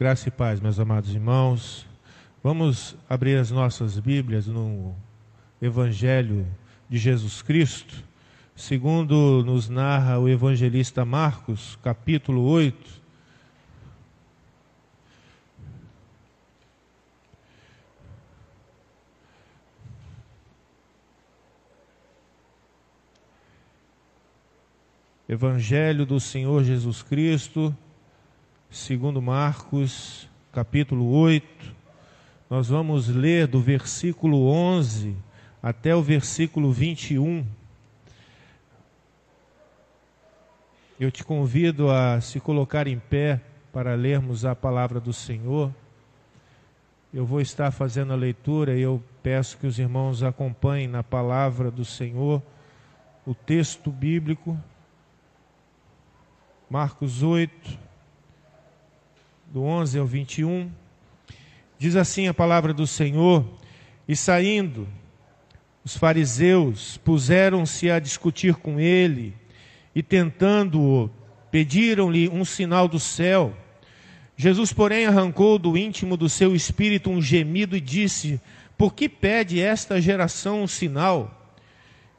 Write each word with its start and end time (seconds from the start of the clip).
Graça 0.00 0.28
e 0.28 0.32
paz, 0.32 0.60
meus 0.60 0.80
amados 0.80 1.14
irmãos. 1.14 1.86
Vamos 2.42 2.96
abrir 3.06 3.36
as 3.36 3.50
nossas 3.50 3.98
Bíblias 3.98 4.46
no 4.46 4.96
Evangelho 5.60 6.46
de 6.88 6.96
Jesus 6.96 7.42
Cristo, 7.42 8.02
segundo 8.56 9.44
nos 9.44 9.68
narra 9.68 10.18
o 10.18 10.26
evangelista 10.26 11.04
Marcos, 11.04 11.78
capítulo 11.82 12.44
8. 12.44 13.02
Evangelho 25.28 26.06
do 26.06 26.18
Senhor 26.18 26.64
Jesus 26.64 27.02
Cristo, 27.02 27.76
segundo 28.70 29.20
Marcos, 29.20 30.28
capítulo 30.52 31.10
8. 31.10 31.74
Nós 32.48 32.68
vamos 32.68 33.08
ler 33.08 33.48
do 33.48 33.60
versículo 33.60 34.46
11 34.46 35.16
até 35.60 35.94
o 35.94 36.00
versículo 36.00 36.70
21. 36.70 37.44
Eu 41.00 41.10
te 41.10 41.24
convido 41.24 41.90
a 41.90 42.20
se 42.20 42.38
colocar 42.38 42.86
em 42.86 42.98
pé 42.98 43.40
para 43.72 43.96
lermos 43.96 44.44
a 44.44 44.54
palavra 44.54 45.00
do 45.00 45.12
Senhor. 45.12 45.74
Eu 47.12 47.26
vou 47.26 47.40
estar 47.40 47.72
fazendo 47.72 48.12
a 48.12 48.16
leitura 48.16 48.76
e 48.76 48.82
eu 48.82 49.02
peço 49.20 49.58
que 49.58 49.66
os 49.66 49.80
irmãos 49.80 50.22
acompanhem 50.22 50.86
na 50.86 51.02
palavra 51.02 51.72
do 51.72 51.84
Senhor 51.84 52.40
o 53.26 53.34
texto 53.34 53.90
bíblico. 53.90 54.56
Marcos 56.68 57.24
8, 57.24 57.89
do 59.50 59.64
11 59.64 59.98
ao 59.98 60.06
21. 60.06 60.70
Diz 61.76 61.96
assim 61.96 62.28
a 62.28 62.34
palavra 62.34 62.72
do 62.72 62.86
Senhor: 62.86 63.44
E 64.06 64.14
saindo, 64.14 64.86
os 65.84 65.96
fariseus 65.96 66.98
puseram-se 66.98 67.90
a 67.90 67.98
discutir 67.98 68.54
com 68.54 68.78
ele 68.78 69.34
e, 69.94 70.02
tentando-o, 70.02 71.10
pediram-lhe 71.50 72.28
um 72.28 72.44
sinal 72.44 72.86
do 72.86 73.00
céu. 73.00 73.52
Jesus, 74.36 74.72
porém, 74.72 75.06
arrancou 75.06 75.58
do 75.58 75.76
íntimo 75.76 76.16
do 76.16 76.28
seu 76.28 76.54
espírito 76.54 77.10
um 77.10 77.20
gemido 77.20 77.76
e 77.76 77.80
disse: 77.80 78.40
Por 78.78 78.94
que 78.94 79.08
pede 79.08 79.60
esta 79.60 80.00
geração 80.00 80.62
um 80.62 80.68
sinal? 80.68 81.36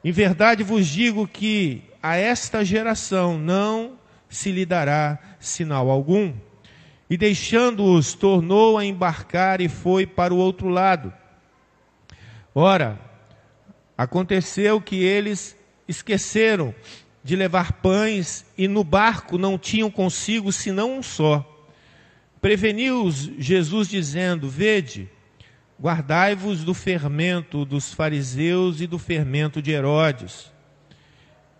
Em 0.04 0.12
verdade 0.12 0.62
vos 0.62 0.86
digo 0.86 1.26
que 1.26 1.82
a 2.02 2.16
esta 2.16 2.62
geração 2.62 3.38
não 3.38 3.92
se 4.28 4.52
lhe 4.52 4.66
dará 4.66 5.18
sinal 5.38 5.88
algum 5.88 6.32
e 7.12 7.16
deixando-os, 7.18 8.14
tornou 8.14 8.78
a 8.78 8.86
embarcar 8.86 9.60
e 9.60 9.68
foi 9.68 10.06
para 10.06 10.32
o 10.32 10.38
outro 10.38 10.70
lado. 10.70 11.12
Ora, 12.54 12.98
aconteceu 13.98 14.80
que 14.80 14.96
eles 15.04 15.54
esqueceram 15.86 16.74
de 17.22 17.36
levar 17.36 17.74
pães 17.82 18.46
e 18.56 18.66
no 18.66 18.82
barco 18.82 19.36
não 19.36 19.58
tinham 19.58 19.90
consigo 19.90 20.50
senão 20.50 20.96
um 20.96 21.02
só. 21.02 21.46
Preveniu-os 22.40 23.30
Jesus 23.36 23.88
dizendo: 23.88 24.48
Vede, 24.48 25.06
guardai-vos 25.78 26.64
do 26.64 26.72
fermento 26.72 27.66
dos 27.66 27.92
fariseus 27.92 28.80
e 28.80 28.86
do 28.86 28.98
fermento 28.98 29.60
de 29.60 29.70
Herodes. 29.70 30.50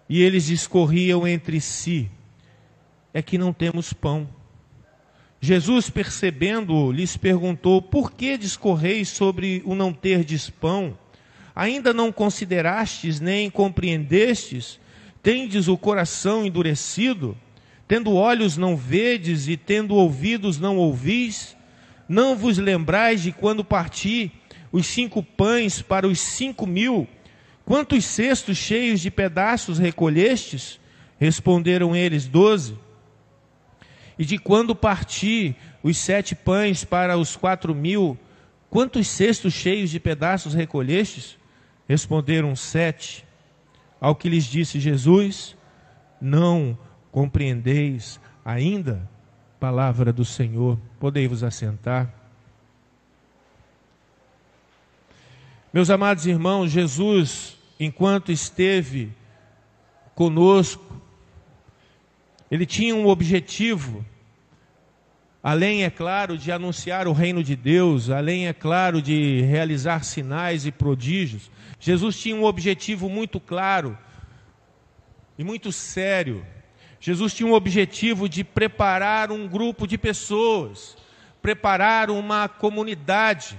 E 0.08 0.22
eles 0.22 0.46
discorriam 0.46 1.28
entre 1.28 1.60
si: 1.60 2.10
É 3.12 3.20
que 3.20 3.36
não 3.36 3.52
temos 3.52 3.92
pão. 3.92 4.40
Jesus, 5.44 5.90
percebendo, 5.90 6.92
lhes 6.92 7.16
perguntou: 7.16 7.82
Por 7.82 8.12
que 8.12 8.38
discorreis 8.38 9.08
sobre 9.08 9.60
o 9.64 9.74
não 9.74 9.92
terdes 9.92 10.48
pão? 10.48 10.96
Ainda 11.52 11.92
não 11.92 12.12
considerastes 12.12 13.18
nem 13.18 13.50
compreendestes? 13.50 14.78
Tendes 15.20 15.66
o 15.66 15.76
coração 15.76 16.46
endurecido? 16.46 17.36
Tendo 17.88 18.14
olhos 18.14 18.56
não 18.56 18.76
vedes 18.76 19.48
e 19.48 19.56
tendo 19.56 19.96
ouvidos 19.96 20.60
não 20.60 20.76
ouvis? 20.76 21.56
Não 22.08 22.36
vos 22.36 22.56
lembrais 22.56 23.20
de 23.20 23.32
quando 23.32 23.64
parti 23.64 24.30
os 24.70 24.86
cinco 24.86 25.24
pães 25.24 25.82
para 25.82 26.06
os 26.06 26.20
cinco 26.20 26.68
mil? 26.68 27.08
Quantos 27.64 28.04
cestos 28.04 28.56
cheios 28.56 29.00
de 29.00 29.10
pedaços 29.10 29.76
recolhestes? 29.80 30.78
Responderam 31.18 31.96
eles: 31.96 32.28
Doze. 32.28 32.76
E 34.18 34.24
de 34.24 34.38
quando 34.38 34.74
parti 34.74 35.56
os 35.82 35.96
sete 35.96 36.34
pães 36.34 36.84
para 36.84 37.16
os 37.16 37.36
quatro 37.36 37.74
mil, 37.74 38.18
quantos 38.70 39.08
cestos 39.08 39.52
cheios 39.52 39.90
de 39.90 39.98
pedaços 39.98 40.54
recolhestes? 40.54 41.38
Responderam 41.88 42.54
sete. 42.54 43.24
Ao 44.00 44.14
que 44.14 44.28
lhes 44.28 44.44
disse 44.44 44.80
Jesus, 44.80 45.56
não 46.20 46.78
compreendeis 47.10 48.20
ainda? 48.44 49.08
Palavra 49.58 50.12
do 50.12 50.24
Senhor, 50.24 50.78
podei 50.98 51.28
vos 51.28 51.44
assentar. 51.44 52.12
Meus 55.72 55.88
amados 55.88 56.26
irmãos, 56.26 56.70
Jesus, 56.70 57.56
enquanto 57.80 58.30
esteve 58.30 59.12
conosco, 60.14 61.01
ele 62.52 62.66
tinha 62.66 62.94
um 62.94 63.06
objetivo, 63.06 64.04
além, 65.42 65.84
é 65.84 65.88
claro, 65.90 66.36
de 66.36 66.52
anunciar 66.52 67.08
o 67.08 67.12
reino 67.14 67.42
de 67.42 67.56
Deus, 67.56 68.10
além, 68.10 68.46
é 68.46 68.52
claro, 68.52 69.00
de 69.00 69.40
realizar 69.40 70.04
sinais 70.04 70.66
e 70.66 70.70
prodígios. 70.70 71.50
Jesus 71.80 72.20
tinha 72.20 72.36
um 72.36 72.44
objetivo 72.44 73.08
muito 73.08 73.40
claro 73.40 73.96
e 75.38 75.42
muito 75.42 75.72
sério. 75.72 76.44
Jesus 77.00 77.32
tinha 77.32 77.48
um 77.48 77.54
objetivo 77.54 78.28
de 78.28 78.44
preparar 78.44 79.32
um 79.32 79.48
grupo 79.48 79.86
de 79.86 79.96
pessoas, 79.96 80.94
preparar 81.40 82.10
uma 82.10 82.50
comunidade 82.50 83.58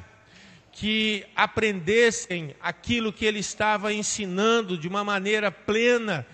que 0.71 1.25
aprendessem 1.35 2.55
aquilo 2.61 3.11
que 3.11 3.25
ele 3.25 3.39
estava 3.39 3.91
ensinando 3.91 4.77
de 4.77 4.87
uma 4.87 5.03
maneira 5.03 5.51
plena 5.51 6.27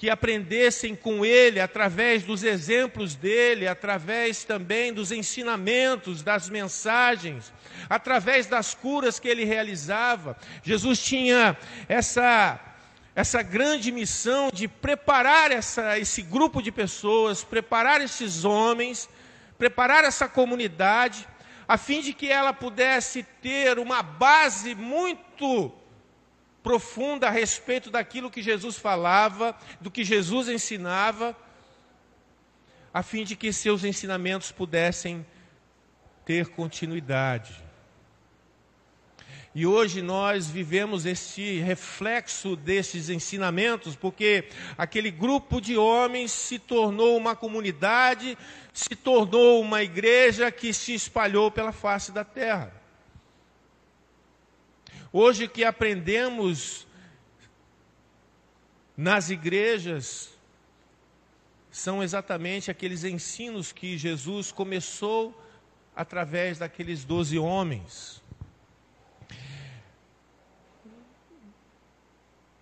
que 0.00 0.08
aprendessem 0.08 0.96
com 0.96 1.26
ele 1.26 1.60
através 1.60 2.22
dos 2.22 2.42
exemplos 2.42 3.14
dele, 3.14 3.68
através 3.68 4.44
também 4.44 4.94
dos 4.94 5.12
ensinamentos, 5.12 6.22
das 6.22 6.48
mensagens, 6.48 7.52
através 7.86 8.46
das 8.46 8.72
curas 8.72 9.20
que 9.20 9.28
ele 9.28 9.44
realizava. 9.44 10.38
Jesus 10.62 11.02
tinha 11.02 11.54
essa 11.86 12.58
essa 13.14 13.42
grande 13.42 13.92
missão 13.92 14.48
de 14.50 14.66
preparar 14.66 15.52
essa, 15.52 15.98
esse 15.98 16.22
grupo 16.22 16.62
de 16.62 16.72
pessoas, 16.72 17.44
preparar 17.44 18.00
esses 18.00 18.42
homens, 18.42 19.06
preparar 19.58 20.04
essa 20.04 20.26
comunidade, 20.26 21.28
a 21.68 21.76
fim 21.76 22.00
de 22.00 22.14
que 22.14 22.30
ela 22.30 22.54
pudesse 22.54 23.22
ter 23.42 23.78
uma 23.78 24.02
base 24.02 24.74
muito 24.74 25.70
profunda 26.62 27.28
a 27.28 27.30
respeito 27.30 27.90
daquilo 27.90 28.30
que 28.30 28.42
Jesus 28.42 28.76
falava, 28.76 29.56
do 29.80 29.90
que 29.90 30.04
Jesus 30.04 30.48
ensinava, 30.48 31.36
a 32.92 33.02
fim 33.02 33.24
de 33.24 33.36
que 33.36 33.52
seus 33.52 33.84
ensinamentos 33.84 34.50
pudessem 34.50 35.24
ter 36.24 36.48
continuidade. 36.48 37.70
E 39.52 39.66
hoje 39.66 40.00
nós 40.00 40.48
vivemos 40.48 41.04
este 41.04 41.58
reflexo 41.58 42.54
desses 42.54 43.08
ensinamentos, 43.08 43.96
porque 43.96 44.44
aquele 44.78 45.10
grupo 45.10 45.60
de 45.60 45.76
homens 45.76 46.30
se 46.30 46.56
tornou 46.56 47.16
uma 47.16 47.34
comunidade, 47.34 48.38
se 48.72 48.94
tornou 48.94 49.60
uma 49.60 49.82
igreja 49.82 50.52
que 50.52 50.72
se 50.72 50.94
espalhou 50.94 51.50
pela 51.50 51.72
face 51.72 52.12
da 52.12 52.22
terra. 52.22 52.79
Hoje 55.12 55.48
que 55.48 55.64
aprendemos 55.64 56.86
nas 58.96 59.28
igrejas 59.28 60.38
são 61.70 62.02
exatamente 62.02 62.70
aqueles 62.70 63.02
ensinos 63.02 63.72
que 63.72 63.98
Jesus 63.98 64.52
começou 64.52 65.36
através 65.96 66.58
daqueles 66.58 67.04
doze 67.04 67.38
homens. 67.38 68.22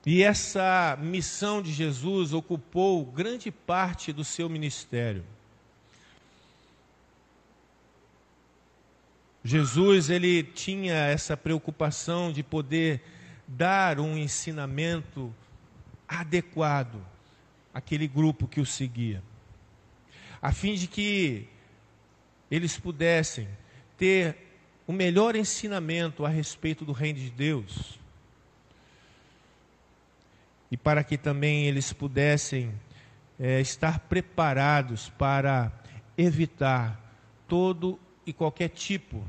E 0.07 0.23
essa 0.23 0.97
missão 1.01 1.61
de 1.61 1.71
Jesus 1.71 2.33
ocupou 2.33 3.05
grande 3.05 3.51
parte 3.51 4.11
do 4.11 4.25
seu 4.25 4.49
ministério. 4.49 5.23
Jesus 9.49 10.11
ele 10.11 10.43
tinha 10.43 10.93
essa 10.93 11.35
preocupação 11.35 12.31
de 12.31 12.43
poder 12.43 13.01
dar 13.47 13.99
um 13.99 14.15
ensinamento 14.15 15.35
adequado 16.07 17.01
àquele 17.73 18.07
grupo 18.07 18.47
que 18.47 18.61
o 18.61 18.67
seguia, 18.67 19.23
a 20.43 20.53
fim 20.53 20.75
de 20.75 20.87
que 20.87 21.49
eles 22.51 22.77
pudessem 22.77 23.49
ter 23.97 24.37
o 24.87 24.93
melhor 24.93 25.35
ensinamento 25.35 26.27
a 26.27 26.29
respeito 26.29 26.85
do 26.85 26.93
reino 26.93 27.19
de 27.19 27.31
Deus. 27.31 27.99
E 30.71 30.77
para 30.77 31.03
que 31.03 31.17
também 31.17 31.65
eles 31.65 31.91
pudessem 31.91 32.75
é, 33.41 33.63
estar 33.63 34.01
preparados 34.01 35.09
para 35.09 35.73
evitar 36.19 37.01
todo 37.49 37.99
e 38.27 38.33
qualquer 38.35 38.69
tipo 38.69 39.25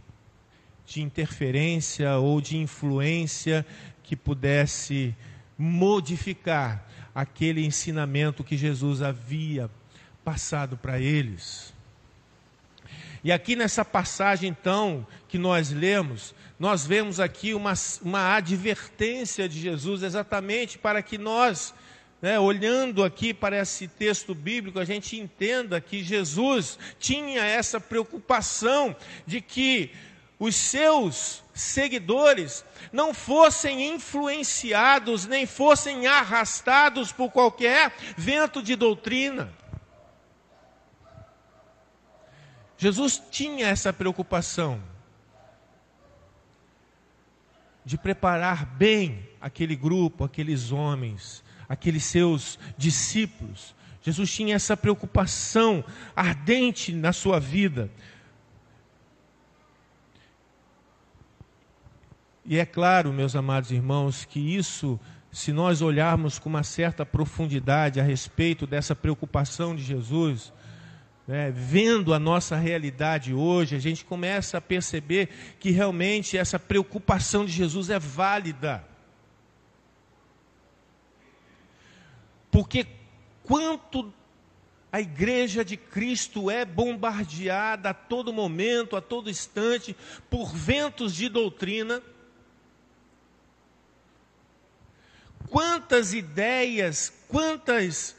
de 0.90 1.04
interferência 1.04 2.18
ou 2.18 2.42
de 2.42 2.58
influência 2.58 3.64
que 4.02 4.16
pudesse 4.16 5.16
modificar 5.56 6.84
aquele 7.14 7.64
ensinamento 7.64 8.44
que 8.44 8.58
Jesus 8.58 9.04
havia 9.04 9.70
passado 10.26 10.76
para 10.76 11.00
eles. 11.00 11.74
E 13.24 13.32
aqui 13.32 13.56
nessa 13.56 13.86
passagem, 13.86 14.50
então, 14.50 15.06
que 15.28 15.38
nós 15.38 15.72
lemos, 15.72 16.34
nós 16.58 16.88
vemos 16.88 17.20
aqui 17.20 17.54
uma, 17.54 17.74
uma 18.02 18.36
advertência 18.36 19.48
de 19.48 19.60
Jesus, 19.60 20.02
exatamente 20.02 20.80
para 20.80 21.04
que 21.04 21.18
nós, 21.18 21.74
né, 22.20 22.40
olhando 22.40 23.04
aqui 23.04 23.32
para 23.32 23.60
esse 23.60 23.88
texto 23.88 24.34
bíblico, 24.34 24.80
a 24.80 24.86
gente 24.86 25.20
entenda 25.20 25.80
que 25.80 26.02
Jesus 26.02 26.80
tinha 26.98 27.44
essa 27.44 27.80
preocupação 27.80 28.96
de 29.28 29.40
que 29.40 29.92
os 30.40 30.56
seus 30.56 31.44
seguidores 31.54 32.64
não 32.94 33.14
fossem 33.14 33.94
influenciados, 33.94 35.26
nem 35.26 35.46
fossem 35.46 36.08
arrastados 36.08 37.12
por 37.12 37.30
qualquer 37.30 37.94
vento 38.18 38.64
de 38.64 38.76
doutrina. 38.78 39.54
Jesus 42.78 43.22
tinha 43.30 43.68
essa 43.68 43.92
preocupação 43.92 44.82
de 47.84 47.98
preparar 47.98 48.66
bem 48.66 49.28
aquele 49.42 49.76
grupo, 49.76 50.24
aqueles 50.24 50.72
homens, 50.72 51.44
aqueles 51.68 52.06
seus 52.06 52.58
discípulos. 52.78 53.76
Jesus 54.02 54.34
tinha 54.34 54.56
essa 54.56 54.78
preocupação 54.78 55.84
ardente 56.16 56.94
na 56.94 57.12
sua 57.12 57.38
vida. 57.40 57.92
E 62.50 62.58
é 62.58 62.66
claro, 62.66 63.14
meus 63.14 63.36
amados 63.36 63.70
irmãos, 63.70 64.26
que 64.26 64.40
isso, 64.40 65.00
se 65.32 65.54
nós 65.54 65.84
olharmos 65.84 66.40
com 66.40 66.50
uma 66.50 66.64
certa 66.64 67.06
profundidade 67.06 68.00
a 68.00 68.04
respeito 68.04 68.66
dessa 68.66 68.96
preocupação 68.96 69.76
de 69.76 69.84
Jesus, 69.84 70.52
né, 71.28 71.52
vendo 71.52 72.12
a 72.12 72.18
nossa 72.18 72.56
realidade 72.56 73.36
hoje, 73.36 73.76
a 73.76 73.80
gente 73.80 74.04
começa 74.04 74.58
a 74.58 74.62
perceber 74.62 75.30
que 75.60 75.70
realmente 75.70 76.40
essa 76.40 76.58
preocupação 76.58 77.46
de 77.46 77.52
Jesus 77.52 77.92
é 77.92 78.00
válida. 78.00 78.84
Porque 82.50 82.88
quanto 83.44 84.12
a 84.92 85.00
igreja 85.00 85.64
de 85.64 85.78
Cristo 85.78 86.50
é 86.50 86.66
bombardeada 86.66 87.92
a 87.92 87.94
todo 87.94 88.34
momento, 88.34 88.96
a 88.96 89.02
todo 89.02 89.30
instante, 89.30 89.96
por 90.32 90.52
ventos 90.52 91.14
de 91.14 91.30
doutrina, 91.30 92.02
quantas 95.50 96.14
ideias, 96.14 97.12
quantas 97.28 98.16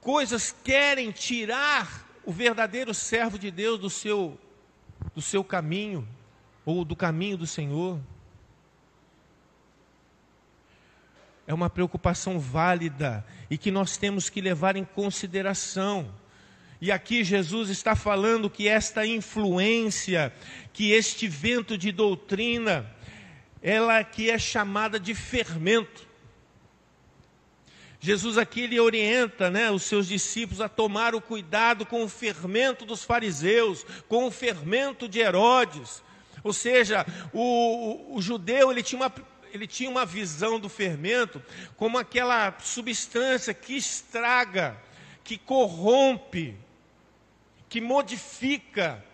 coisas 0.00 0.54
querem 0.64 1.10
tirar 1.10 2.06
o 2.24 2.32
verdadeiro 2.32 2.92
servo 2.92 3.38
de 3.38 3.50
Deus 3.50 3.78
do 3.78 3.90
seu, 3.90 4.38
do 5.14 5.22
seu 5.22 5.42
caminho, 5.42 6.06
ou 6.64 6.84
do 6.84 6.94
caminho 6.94 7.38
do 7.38 7.46
Senhor. 7.46 7.98
É 11.46 11.54
uma 11.54 11.70
preocupação 11.70 12.38
válida 12.38 13.24
e 13.48 13.56
que 13.56 13.70
nós 13.70 13.96
temos 13.96 14.28
que 14.28 14.42
levar 14.42 14.76
em 14.76 14.84
consideração. 14.84 16.14
E 16.80 16.92
aqui 16.92 17.24
Jesus 17.24 17.70
está 17.70 17.96
falando 17.96 18.50
que 18.50 18.68
esta 18.68 19.06
influência, 19.06 20.32
que 20.72 20.92
este 20.92 21.26
vento 21.26 21.78
de 21.78 21.90
doutrina, 21.90 22.86
ela 23.62 24.02
que 24.04 24.30
é 24.30 24.38
chamada 24.38 24.98
de 24.98 25.14
fermento. 25.14 26.06
Jesus 28.00 28.38
aqui 28.38 28.60
ele 28.62 28.78
orienta 28.78 29.50
né, 29.50 29.70
os 29.70 29.82
seus 29.82 30.06
discípulos 30.06 30.60
a 30.60 30.68
tomar 30.68 31.14
o 31.14 31.20
cuidado 31.20 31.84
com 31.84 32.04
o 32.04 32.08
fermento 32.08 32.86
dos 32.86 33.02
fariseus, 33.02 33.84
com 34.08 34.26
o 34.26 34.30
fermento 34.30 35.08
de 35.08 35.18
Herodes. 35.18 36.02
Ou 36.44 36.52
seja, 36.52 37.04
o, 37.32 38.12
o, 38.12 38.16
o 38.16 38.22
judeu 38.22 38.70
ele 38.70 38.84
tinha, 38.84 39.00
uma, 39.00 39.12
ele 39.52 39.66
tinha 39.66 39.90
uma 39.90 40.06
visão 40.06 40.60
do 40.60 40.68
fermento 40.68 41.42
como 41.76 41.98
aquela 41.98 42.56
substância 42.60 43.52
que 43.52 43.76
estraga, 43.76 44.80
que 45.24 45.36
corrompe, 45.36 46.54
que 47.68 47.80
modifica 47.80 49.04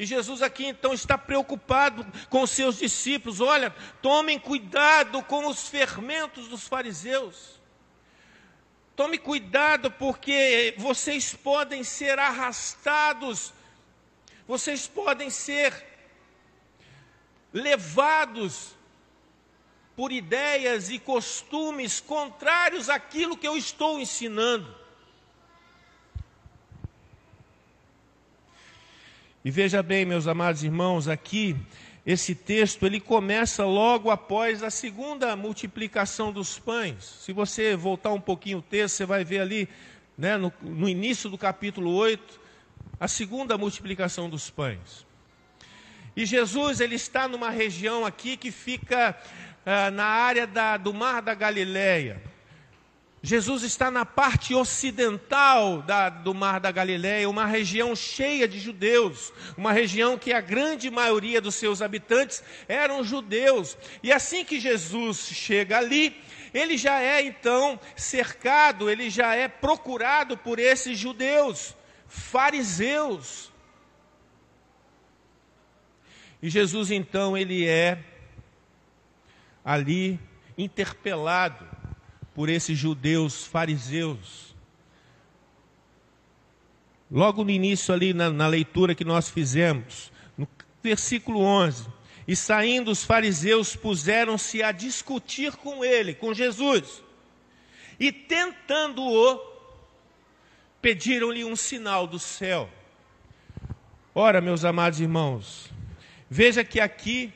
e 0.00 0.06
Jesus 0.06 0.40
aqui 0.40 0.64
então 0.64 0.94
está 0.94 1.18
preocupado 1.18 2.06
com 2.30 2.40
os 2.40 2.50
seus 2.52 2.78
discípulos. 2.78 3.38
Olha, 3.38 3.68
tomem 4.00 4.38
cuidado 4.38 5.22
com 5.24 5.46
os 5.46 5.68
fermentos 5.68 6.48
dos 6.48 6.66
fariseus. 6.66 7.60
Tome 8.96 9.18
cuidado 9.18 9.90
porque 9.90 10.74
vocês 10.78 11.34
podem 11.34 11.84
ser 11.84 12.18
arrastados, 12.18 13.52
vocês 14.48 14.86
podem 14.86 15.28
ser 15.28 15.86
levados 17.52 18.74
por 19.94 20.12
ideias 20.12 20.88
e 20.88 20.98
costumes 20.98 22.00
contrários 22.00 22.88
àquilo 22.88 23.36
que 23.36 23.46
eu 23.46 23.54
estou 23.54 24.00
ensinando. 24.00 24.79
E 29.42 29.50
veja 29.50 29.82
bem, 29.82 30.04
meus 30.04 30.26
amados 30.26 30.62
irmãos, 30.62 31.08
aqui 31.08 31.56
esse 32.04 32.34
texto 32.34 32.84
ele 32.84 33.00
começa 33.00 33.64
logo 33.64 34.10
após 34.10 34.62
a 34.62 34.68
segunda 34.68 35.34
multiplicação 35.34 36.30
dos 36.30 36.58
pães. 36.58 37.02
Se 37.24 37.32
você 37.32 37.74
voltar 37.74 38.12
um 38.12 38.20
pouquinho 38.20 38.58
o 38.58 38.62
texto, 38.62 38.96
você 38.96 39.06
vai 39.06 39.24
ver 39.24 39.40
ali, 39.40 39.66
né, 40.16 40.36
no, 40.36 40.52
no 40.60 40.86
início 40.86 41.30
do 41.30 41.38
capítulo 41.38 41.94
8, 41.94 42.38
a 42.98 43.08
segunda 43.08 43.56
multiplicação 43.56 44.28
dos 44.28 44.50
pães. 44.50 45.06
E 46.14 46.26
Jesus 46.26 46.78
ele 46.78 46.96
está 46.96 47.26
numa 47.26 47.48
região 47.48 48.04
aqui 48.04 48.36
que 48.36 48.50
fica 48.50 49.18
ah, 49.64 49.90
na 49.90 50.04
área 50.04 50.46
da, 50.46 50.76
do 50.76 50.92
Mar 50.92 51.22
da 51.22 51.32
Galileia. 51.32 52.20
Jesus 53.22 53.62
está 53.64 53.90
na 53.90 54.06
parte 54.06 54.54
ocidental 54.54 55.82
da, 55.82 56.08
do 56.08 56.32
Mar 56.32 56.58
da 56.58 56.70
Galileia, 56.70 57.28
uma 57.28 57.44
região 57.44 57.94
cheia 57.94 58.48
de 58.48 58.58
judeus, 58.58 59.30
uma 59.58 59.72
região 59.72 60.16
que 60.16 60.32
a 60.32 60.40
grande 60.40 60.90
maioria 60.90 61.38
dos 61.38 61.54
seus 61.54 61.82
habitantes 61.82 62.42
eram 62.66 63.04
judeus. 63.04 63.76
E 64.02 64.10
assim 64.10 64.42
que 64.42 64.58
Jesus 64.58 65.18
chega 65.18 65.76
ali, 65.76 66.16
ele 66.54 66.78
já 66.78 66.98
é 67.02 67.20
então 67.22 67.78
cercado, 67.94 68.88
ele 68.88 69.10
já 69.10 69.34
é 69.34 69.48
procurado 69.48 70.38
por 70.38 70.58
esses 70.58 70.98
judeus, 70.98 71.76
fariseus. 72.08 73.52
E 76.40 76.48
Jesus 76.48 76.90
então 76.90 77.36
ele 77.36 77.68
é 77.68 78.02
ali 79.62 80.18
interpelado 80.56 81.79
por 82.40 82.48
esses 82.48 82.78
judeus 82.78 83.44
fariseus. 83.44 84.56
Logo 87.10 87.44
no 87.44 87.50
início, 87.50 87.92
ali 87.92 88.14
na, 88.14 88.30
na 88.30 88.46
leitura 88.46 88.94
que 88.94 89.04
nós 89.04 89.28
fizemos, 89.28 90.10
no 90.38 90.48
versículo 90.82 91.40
11: 91.40 91.86
E 92.26 92.34
saindo 92.34 92.90
os 92.90 93.04
fariseus 93.04 93.76
puseram-se 93.76 94.62
a 94.62 94.72
discutir 94.72 95.52
com 95.56 95.84
ele, 95.84 96.14
com 96.14 96.32
Jesus, 96.32 97.02
e 97.98 98.10
tentando-o, 98.10 99.38
pediram-lhe 100.80 101.44
um 101.44 101.54
sinal 101.54 102.06
do 102.06 102.18
céu. 102.18 102.70
Ora, 104.14 104.40
meus 104.40 104.64
amados 104.64 104.98
irmãos, 104.98 105.70
veja 106.30 106.64
que 106.64 106.80
aqui, 106.80 107.34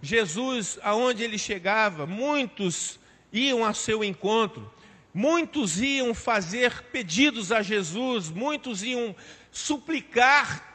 Jesus, 0.00 0.78
aonde 0.80 1.24
ele 1.24 1.38
chegava, 1.38 2.06
muitos 2.06 3.01
iam 3.32 3.64
a 3.64 3.72
seu 3.72 4.04
encontro, 4.04 4.70
muitos 5.14 5.80
iam 5.80 6.14
fazer 6.14 6.82
pedidos 6.84 7.50
a 7.50 7.62
Jesus, 7.62 8.30
muitos 8.30 8.82
iam 8.82 9.14
suplicar 9.50 10.68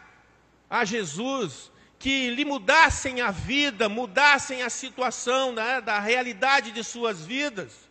a 0.70 0.84
Jesus 0.84 1.72
que 2.00 2.30
lhe 2.30 2.46
mudassem 2.46 3.22
a 3.22 3.32
vida, 3.32 3.90
mudassem 3.90 4.62
a 4.62 4.70
situação 4.70 5.52
né, 5.52 5.82
da 5.82 6.00
realidade 6.00 6.72
de 6.72 6.84
suas 6.84 7.26
vidas. 7.26 7.88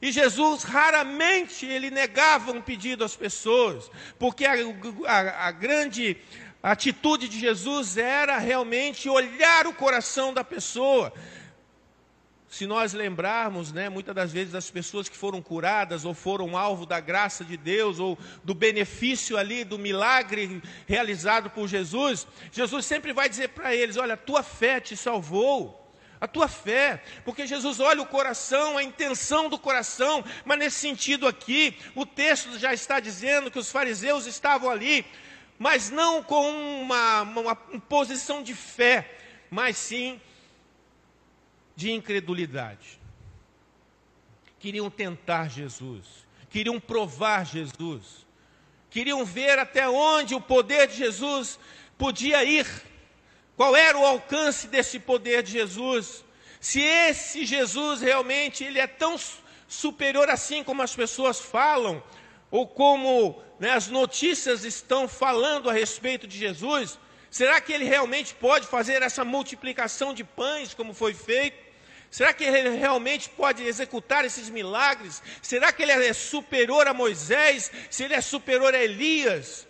E 0.00 0.10
Jesus 0.12 0.62
raramente 0.62 1.66
ele 1.66 1.90
negava 1.90 2.52
um 2.52 2.60
pedido 2.60 3.04
às 3.04 3.16
pessoas, 3.16 3.90
porque 4.18 4.44
a, 4.44 4.54
a, 5.06 5.48
a 5.48 5.50
grande 5.50 6.16
atitude 6.62 7.28
de 7.28 7.38
Jesus 7.38 7.96
era 7.96 8.38
realmente 8.38 9.08
olhar 9.08 9.66
o 9.66 9.74
coração 9.74 10.32
da 10.32 10.42
pessoa. 10.42 11.12
Se 12.54 12.68
nós 12.68 12.92
lembrarmos, 12.92 13.72
né, 13.72 13.88
muitas 13.88 14.14
das 14.14 14.32
vezes 14.32 14.54
as 14.54 14.70
pessoas 14.70 15.08
que 15.08 15.16
foram 15.16 15.42
curadas 15.42 16.04
ou 16.04 16.14
foram 16.14 16.56
alvo 16.56 16.86
da 16.86 17.00
graça 17.00 17.44
de 17.44 17.56
Deus 17.56 17.98
ou 17.98 18.16
do 18.44 18.54
benefício 18.54 19.36
ali 19.36 19.64
do 19.64 19.76
milagre 19.76 20.62
realizado 20.86 21.50
por 21.50 21.66
Jesus, 21.66 22.28
Jesus 22.52 22.86
sempre 22.86 23.12
vai 23.12 23.28
dizer 23.28 23.48
para 23.48 23.74
eles: 23.74 23.96
Olha, 23.96 24.14
a 24.14 24.16
tua 24.16 24.44
fé 24.44 24.78
te 24.78 24.96
salvou. 24.96 25.80
A 26.20 26.28
tua 26.28 26.46
fé, 26.46 27.02
porque 27.24 27.44
Jesus 27.44 27.80
olha 27.80 28.00
o 28.00 28.06
coração, 28.06 28.78
a 28.78 28.84
intenção 28.84 29.50
do 29.50 29.58
coração, 29.58 30.24
mas 30.44 30.58
nesse 30.58 30.78
sentido 30.78 31.26
aqui, 31.26 31.76
o 31.92 32.06
texto 32.06 32.56
já 32.56 32.72
está 32.72 33.00
dizendo 33.00 33.50
que 33.50 33.58
os 33.58 33.70
fariseus 33.70 34.26
estavam 34.26 34.70
ali, 34.70 35.04
mas 35.58 35.90
não 35.90 36.22
com 36.22 36.50
uma, 36.82 37.22
uma 37.22 37.56
posição 37.56 38.44
de 38.44 38.54
fé, 38.54 39.18
mas 39.50 39.76
sim 39.76 40.20
de 41.76 41.92
incredulidade. 41.92 43.00
Queriam 44.58 44.90
tentar 44.90 45.48
Jesus, 45.48 46.06
queriam 46.48 46.80
provar 46.80 47.44
Jesus, 47.44 48.26
queriam 48.88 49.24
ver 49.24 49.58
até 49.58 49.88
onde 49.88 50.34
o 50.34 50.40
poder 50.40 50.86
de 50.88 50.96
Jesus 50.96 51.58
podia 51.98 52.44
ir 52.44 52.66
qual 53.56 53.76
era 53.76 53.96
o 53.96 54.04
alcance 54.04 54.66
desse 54.66 54.98
poder 54.98 55.42
de 55.42 55.52
Jesus? 55.52 56.24
Se 56.60 56.80
esse 56.80 57.44
Jesus 57.44 58.00
realmente 58.00 58.64
ele 58.64 58.80
é 58.80 58.86
tão 58.86 59.16
superior 59.68 60.28
assim 60.28 60.64
como 60.64 60.82
as 60.82 60.94
pessoas 60.94 61.38
falam, 61.38 62.02
ou 62.50 62.66
como 62.66 63.40
né, 63.60 63.70
as 63.70 63.88
notícias 63.88 64.64
estão 64.64 65.06
falando 65.06 65.70
a 65.70 65.72
respeito 65.72 66.26
de 66.26 66.36
Jesus, 66.36 66.98
será 67.30 67.60
que 67.60 67.72
ele 67.72 67.84
realmente 67.84 68.34
pode 68.34 68.66
fazer 68.66 69.02
essa 69.02 69.24
multiplicação 69.24 70.12
de 70.12 70.24
pães 70.24 70.74
como 70.74 70.92
foi 70.92 71.14
feito? 71.14 71.63
Será 72.14 72.32
que 72.32 72.44
ele 72.44 72.76
realmente 72.76 73.28
pode 73.28 73.64
executar 73.64 74.24
esses 74.24 74.48
milagres? 74.48 75.20
Será 75.42 75.72
que 75.72 75.82
ele 75.82 75.90
é 75.90 76.12
superior 76.12 76.86
a 76.86 76.94
Moisés? 76.94 77.72
Se 77.90 78.04
ele 78.04 78.14
é 78.14 78.20
superior 78.20 78.72
a 78.72 78.80
Elias? 78.80 79.66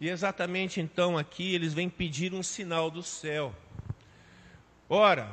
E 0.00 0.08
exatamente 0.08 0.80
então 0.80 1.18
aqui 1.18 1.54
eles 1.54 1.74
vêm 1.74 1.90
pedir 1.90 2.32
um 2.32 2.42
sinal 2.42 2.90
do 2.90 3.02
céu. 3.02 3.54
Ora, 4.88 5.30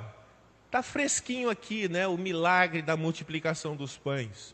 está 0.65 0.84
fresquinho 0.84 1.50
aqui, 1.50 1.88
né, 1.88 2.06
o 2.06 2.18
milagre 2.18 2.82
da 2.82 2.98
multiplicação 2.98 3.77
dos 3.77 3.96
pães. 3.96 4.53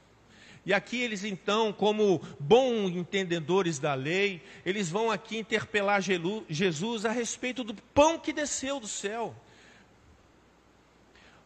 E 0.67 0.71
aqui 0.71 1.01
eles 1.01 1.23
então, 1.23 1.73
como 1.73 2.21
bons 2.39 2.91
entendedores 2.91 3.79
da 3.79 3.95
lei, 3.95 4.39
eles 4.63 4.87
vão 4.87 5.09
aqui 5.09 5.35
interpelar 5.35 5.99
Jesus 5.99 7.07
a 7.07 7.11
respeito 7.11 7.63
do 7.63 7.73
pão 7.73 8.19
que 8.19 8.31
desceu 8.31 8.79
do 8.79 8.87
céu. 8.87 9.35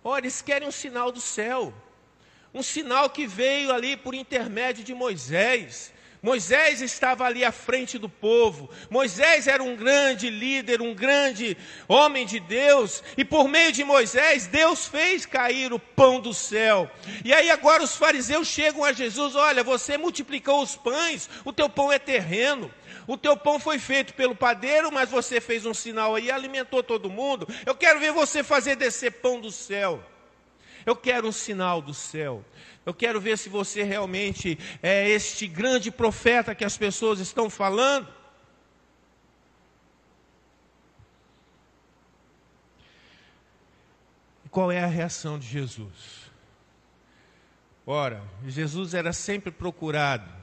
Ora, 0.04 0.22
eles 0.22 0.42
querem 0.42 0.68
um 0.68 0.72
sinal 0.72 1.12
do 1.12 1.22
céu. 1.22 1.74
Um 2.54 2.64
sinal 2.64 3.10
que 3.10 3.28
veio 3.28 3.72
ali 3.72 3.96
por 3.96 4.14
intermédio 4.14 4.84
de 4.84 4.94
Moisés. 4.94 5.94
Moisés 6.22 6.82
estava 6.82 7.26
ali 7.26 7.44
à 7.44 7.52
frente 7.52 7.98
do 7.98 8.08
povo. 8.08 8.70
Moisés 8.92 9.48
era 9.48 9.64
um 9.64 9.76
grande 9.76 10.30
líder, 10.30 10.80
um 10.80 10.94
grande 10.94 11.58
homem 11.88 12.28
de 12.28 12.40
Deus. 12.40 13.04
E 13.18 13.26
por 13.26 13.48
meio 13.48 13.72
de 13.72 13.84
Moisés, 13.84 14.46
Deus 14.46 14.88
fez 14.88 15.26
cair 15.26 15.74
o 15.74 15.80
pão 15.80 16.20
do 16.20 16.34
céu. 16.34 16.90
E 17.26 17.34
aí 17.34 17.50
agora 17.50 17.82
os 17.82 17.96
fariseus 17.96 18.48
chegam 18.48 18.84
a 18.84 18.94
Jesus: 18.94 19.36
Olha, 19.36 19.64
você 19.64 19.98
multiplicou 19.98 20.62
os 20.62 20.76
pães, 20.76 21.28
o 21.44 21.52
teu 21.52 21.68
pão 21.68 21.92
é 21.92 21.98
terreno. 21.98 22.72
O 23.12 23.18
teu 23.18 23.36
pão 23.36 23.60
foi 23.60 23.78
feito 23.78 24.14
pelo 24.14 24.34
padeiro, 24.34 24.90
mas 24.90 25.10
você 25.10 25.42
fez 25.42 25.66
um 25.66 25.74
sinal 25.74 26.16
aí 26.16 26.28
e 26.28 26.32
alimentou 26.32 26.82
todo 26.82 27.10
mundo. 27.10 27.46
Eu 27.66 27.76
quero 27.76 28.00
ver 28.00 28.14
você 28.14 28.42
fazer 28.42 28.78
descer 28.78 29.12
pão 29.12 29.42
do 29.42 29.52
céu. 29.52 30.02
Eu 30.86 30.96
quero 30.96 31.28
um 31.28 31.32
sinal 31.34 31.82
do 31.82 31.94
céu. 31.94 32.42
Eu 32.86 32.94
quero 32.94 33.20
ver 33.20 33.38
se 33.38 33.50
você 33.50 33.84
realmente 33.84 34.58
é 34.82 35.10
este 35.10 35.46
grande 35.46 35.92
profeta 35.92 36.56
que 36.56 36.64
as 36.64 36.78
pessoas 36.78 37.20
estão 37.20 37.50
falando. 37.50 38.08
E 44.46 44.48
qual 44.48 44.72
é 44.72 44.82
a 44.82 44.88
reação 44.88 45.38
de 45.38 45.48
Jesus? 45.48 46.32
Ora, 47.86 48.24
Jesus 48.48 48.94
era 48.94 49.12
sempre 49.12 49.52
procurado 49.52 50.41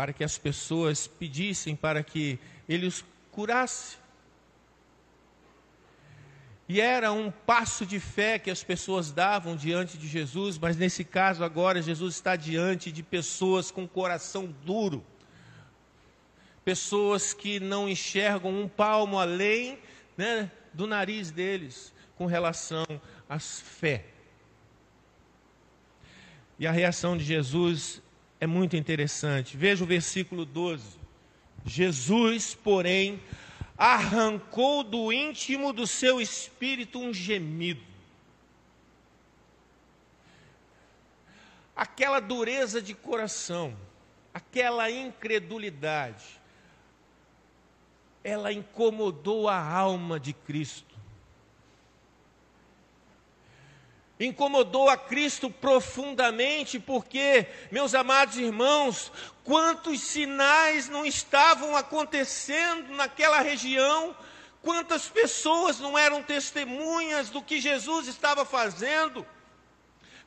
para 0.00 0.14
que 0.14 0.24
as 0.24 0.38
pessoas 0.38 1.06
pedissem 1.06 1.76
para 1.76 2.02
que 2.02 2.38
ele 2.66 2.86
os 2.86 3.04
curasse. 3.30 3.98
E 6.66 6.80
era 6.80 7.12
um 7.12 7.30
passo 7.30 7.84
de 7.84 8.00
fé 8.00 8.38
que 8.38 8.50
as 8.50 8.64
pessoas 8.64 9.12
davam 9.12 9.54
diante 9.54 9.98
de 9.98 10.08
Jesus, 10.08 10.56
mas 10.56 10.74
nesse 10.78 11.04
caso 11.04 11.44
agora 11.44 11.82
Jesus 11.82 12.14
está 12.14 12.34
diante 12.34 12.90
de 12.90 13.02
pessoas 13.02 13.70
com 13.70 13.86
coração 13.86 14.46
duro, 14.64 15.04
pessoas 16.64 17.34
que 17.34 17.60
não 17.60 17.86
enxergam 17.86 18.58
um 18.58 18.66
palmo 18.66 19.18
além 19.18 19.78
né, 20.16 20.50
do 20.72 20.86
nariz 20.86 21.30
deles 21.30 21.92
com 22.16 22.24
relação 22.24 22.86
à 23.28 23.38
fé. 23.38 24.06
E 26.58 26.66
a 26.66 26.72
reação 26.72 27.18
de 27.18 27.24
Jesus 27.24 28.00
é 28.40 28.46
muito 28.46 28.74
interessante. 28.74 29.56
Veja 29.56 29.84
o 29.84 29.86
versículo 29.86 30.46
12. 30.46 30.98
Jesus, 31.64 32.54
porém, 32.54 33.20
arrancou 33.76 34.82
do 34.82 35.12
íntimo 35.12 35.72
do 35.72 35.86
seu 35.86 36.20
espírito 36.20 36.98
um 36.98 37.12
gemido. 37.12 37.82
Aquela 41.76 42.18
dureza 42.18 42.80
de 42.80 42.94
coração, 42.94 43.76
aquela 44.32 44.90
incredulidade, 44.90 46.40
ela 48.24 48.52
incomodou 48.52 49.48
a 49.48 49.58
alma 49.58 50.18
de 50.18 50.32
Cristo. 50.32 50.89
Incomodou 54.20 54.88
a 54.90 54.98
Cristo 54.98 55.50
profundamente, 55.50 56.78
porque, 56.78 57.46
meus 57.70 57.94
amados 57.94 58.36
irmãos, 58.36 59.10
quantos 59.42 60.02
sinais 60.02 60.88
não 60.88 61.06
estavam 61.06 61.74
acontecendo 61.74 62.94
naquela 62.94 63.40
região, 63.40 64.14
quantas 64.62 65.08
pessoas 65.08 65.80
não 65.80 65.96
eram 65.96 66.22
testemunhas 66.22 67.30
do 67.30 67.40
que 67.40 67.60
Jesus 67.60 68.06
estava 68.08 68.44
fazendo. 68.44 69.26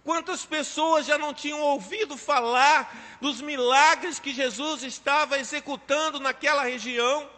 Quantas 0.03 0.43
pessoas 0.43 1.05
já 1.05 1.17
não 1.17 1.33
tinham 1.33 1.61
ouvido 1.61 2.17
falar 2.17 3.17
dos 3.21 3.39
milagres 3.39 4.19
que 4.19 4.33
Jesus 4.33 4.83
estava 4.83 5.39
executando 5.39 6.19
naquela 6.19 6.63
região? 6.63 7.29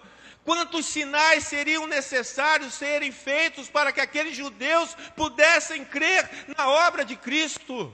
Quantos 0.45 0.85
sinais 0.85 1.45
seriam 1.45 1.87
necessários 1.87 2.75
serem 2.75 3.11
feitos 3.11 3.67
para 3.67 3.91
que 3.91 3.99
aqueles 3.99 4.37
judeus 4.37 4.93
pudessem 5.15 5.83
crer 5.83 6.29
na 6.55 6.69
obra 6.69 7.03
de 7.03 7.15
Cristo? 7.15 7.91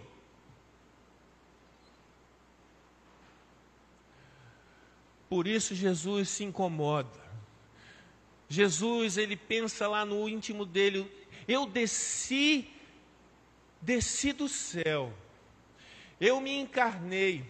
Por 5.30 5.48
isso 5.48 5.74
Jesus 5.74 6.28
se 6.28 6.44
incomoda. 6.44 7.22
Jesus, 8.50 9.16
ele 9.16 9.38
pensa 9.38 9.88
lá 9.88 10.04
no 10.04 10.28
íntimo 10.28 10.66
dele, 10.66 11.10
eu 11.48 11.66
desci, 11.66 12.70
desci 13.82 14.34
do 14.34 14.50
céu. 14.50 15.14
Eu 16.20 16.42
me 16.42 16.60
encarnei. 16.60 17.46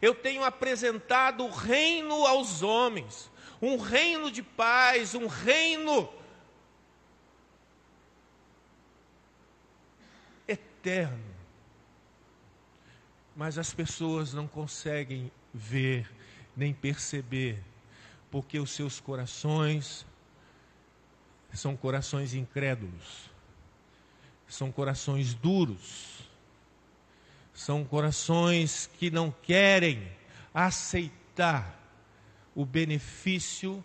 Eu 0.00 0.14
tenho 0.14 0.42
apresentado 0.42 1.44
o 1.44 1.50
reino 1.50 2.26
aos 2.26 2.62
homens 2.62 3.30
um 3.60 3.76
reino 3.76 4.30
de 4.30 4.42
paz, 4.42 5.14
um 5.14 5.26
reino 5.26 6.08
eterno. 10.46 11.24
Mas 13.34 13.58
as 13.58 13.72
pessoas 13.72 14.32
não 14.32 14.46
conseguem 14.46 15.30
ver 15.52 16.08
nem 16.56 16.72
perceber, 16.74 17.62
porque 18.30 18.58
os 18.58 18.70
seus 18.70 18.98
corações 18.98 20.04
são 21.54 21.76
corações 21.76 22.34
incrédulos, 22.34 23.30
são 24.48 24.70
corações 24.70 25.34
duros, 25.34 26.28
são 27.54 27.84
corações 27.84 28.88
que 28.98 29.10
não 29.10 29.30
querem 29.30 30.10
aceitar 30.52 31.77
o 32.58 32.66
benefício 32.66 33.84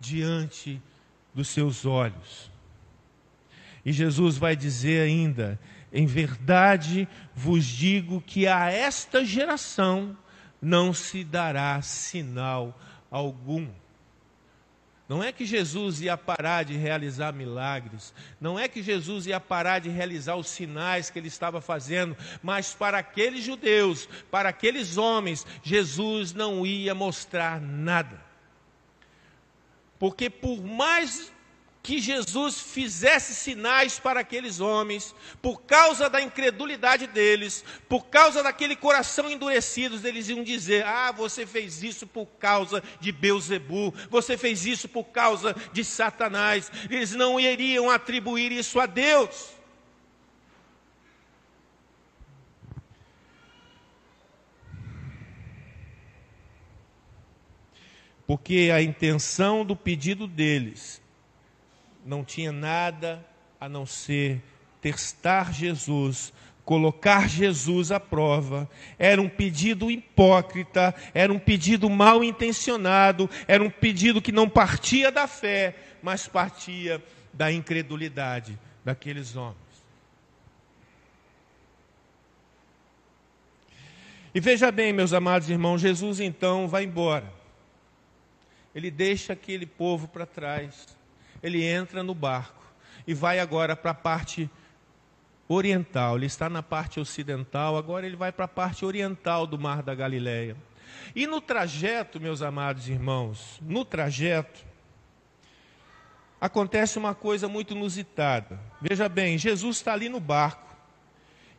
diante 0.00 0.82
dos 1.32 1.46
seus 1.46 1.86
olhos. 1.86 2.50
E 3.84 3.92
Jesus 3.92 4.36
vai 4.36 4.56
dizer 4.56 5.02
ainda: 5.02 5.56
em 5.92 6.04
verdade 6.04 7.06
vos 7.32 7.64
digo 7.64 8.20
que 8.20 8.44
a 8.48 8.68
esta 8.68 9.24
geração 9.24 10.16
não 10.60 10.92
se 10.92 11.22
dará 11.22 11.80
sinal 11.80 12.76
algum. 13.08 13.68
Não 15.12 15.22
é 15.22 15.30
que 15.30 15.44
Jesus 15.44 16.00
ia 16.00 16.16
parar 16.16 16.64
de 16.64 16.74
realizar 16.74 17.34
milagres, 17.34 18.14
não 18.40 18.58
é 18.58 18.66
que 18.66 18.82
Jesus 18.82 19.26
ia 19.26 19.38
parar 19.38 19.78
de 19.78 19.90
realizar 19.90 20.36
os 20.36 20.48
sinais 20.48 21.10
que 21.10 21.18
ele 21.18 21.28
estava 21.28 21.60
fazendo, 21.60 22.16
mas 22.42 22.72
para 22.72 22.96
aqueles 22.96 23.44
judeus, 23.44 24.08
para 24.30 24.48
aqueles 24.48 24.96
homens, 24.96 25.46
Jesus 25.62 26.32
não 26.32 26.64
ia 26.64 26.94
mostrar 26.94 27.60
nada. 27.60 28.24
Porque 29.98 30.30
por 30.30 30.64
mais 30.64 31.31
que 31.82 32.00
Jesus 32.00 32.60
fizesse 32.60 33.34
sinais 33.34 33.98
para 33.98 34.20
aqueles 34.20 34.60
homens, 34.60 35.12
por 35.42 35.62
causa 35.62 36.08
da 36.08 36.22
incredulidade 36.22 37.08
deles, 37.08 37.64
por 37.88 38.06
causa 38.06 38.40
daquele 38.42 38.76
coração 38.76 39.28
endurecido, 39.28 40.06
eles 40.06 40.28
iam 40.28 40.44
dizer: 40.44 40.84
Ah, 40.84 41.10
você 41.10 41.44
fez 41.44 41.82
isso 41.82 42.06
por 42.06 42.26
causa 42.38 42.82
de 43.00 43.10
Beuzebu, 43.10 43.92
você 44.08 44.38
fez 44.38 44.64
isso 44.64 44.88
por 44.88 45.06
causa 45.06 45.56
de 45.72 45.84
Satanás. 45.84 46.70
Eles 46.88 47.12
não 47.12 47.40
iriam 47.40 47.90
atribuir 47.90 48.52
isso 48.52 48.78
a 48.78 48.86
Deus. 48.86 49.50
Porque 58.24 58.70
a 58.72 58.80
intenção 58.80 59.64
do 59.64 59.74
pedido 59.74 60.28
deles 60.28 61.01
não 62.04 62.24
tinha 62.24 62.52
nada 62.52 63.24
a 63.60 63.68
não 63.68 63.86
ser 63.86 64.42
testar 64.80 65.52
Jesus, 65.52 66.32
colocar 66.64 67.28
Jesus 67.28 67.92
à 67.92 68.00
prova. 68.00 68.68
Era 68.98 69.20
um 69.20 69.28
pedido 69.28 69.90
hipócrita, 69.90 70.94
era 71.14 71.32
um 71.32 71.38
pedido 71.38 71.88
mal 71.88 72.22
intencionado, 72.24 73.30
era 73.46 73.62
um 73.62 73.70
pedido 73.70 74.20
que 74.20 74.32
não 74.32 74.48
partia 74.48 75.10
da 75.10 75.26
fé, 75.26 75.76
mas 76.02 76.26
partia 76.26 77.02
da 77.32 77.52
incredulidade 77.52 78.58
daqueles 78.84 79.36
homens. 79.36 79.56
E 84.34 84.40
veja 84.40 84.72
bem, 84.72 84.92
meus 84.92 85.12
amados 85.12 85.50
irmãos, 85.50 85.80
Jesus 85.80 86.18
então 86.18 86.66
vai 86.66 86.84
embora. 86.84 87.30
Ele 88.74 88.90
deixa 88.90 89.34
aquele 89.34 89.66
povo 89.66 90.08
para 90.08 90.24
trás 90.24 90.96
ele 91.42 91.64
entra 91.64 92.02
no 92.02 92.14
barco 92.14 92.62
e 93.06 93.14
vai 93.14 93.40
agora 93.40 93.74
para 93.74 93.90
a 93.90 93.94
parte 93.94 94.50
oriental. 95.48 96.16
Ele 96.16 96.26
está 96.26 96.48
na 96.48 96.62
parte 96.62 97.00
ocidental, 97.00 97.76
agora 97.76 98.06
ele 98.06 98.16
vai 98.16 98.32
para 98.32 98.44
a 98.44 98.48
parte 98.48 98.84
oriental 98.84 99.46
do 99.46 99.58
Mar 99.58 99.82
da 99.82 99.94
Galileia. 99.94 100.56
E 101.14 101.26
no 101.26 101.40
trajeto, 101.40 102.20
meus 102.20 102.42
amados 102.42 102.88
irmãos, 102.88 103.58
no 103.60 103.84
trajeto, 103.84 104.64
acontece 106.40 106.98
uma 106.98 107.14
coisa 107.14 107.48
muito 107.48 107.74
inusitada. 107.74 108.58
Veja 108.80 109.08
bem, 109.08 109.38
Jesus 109.38 109.76
está 109.76 109.92
ali 109.92 110.08
no 110.08 110.20
barco. 110.20 110.72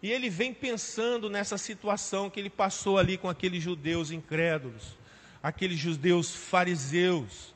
E 0.01 0.11
ele 0.11 0.29
vem 0.29 0.53
pensando 0.53 1.29
nessa 1.29 1.57
situação 1.57 2.29
que 2.29 2.37
ele 2.37 2.49
passou 2.49 2.97
ali 2.97 3.17
com 3.17 3.29
aqueles 3.29 3.63
judeus 3.63 4.11
incrédulos, 4.11 4.97
aqueles 5.41 5.79
judeus 5.79 6.35
fariseus, 6.35 7.52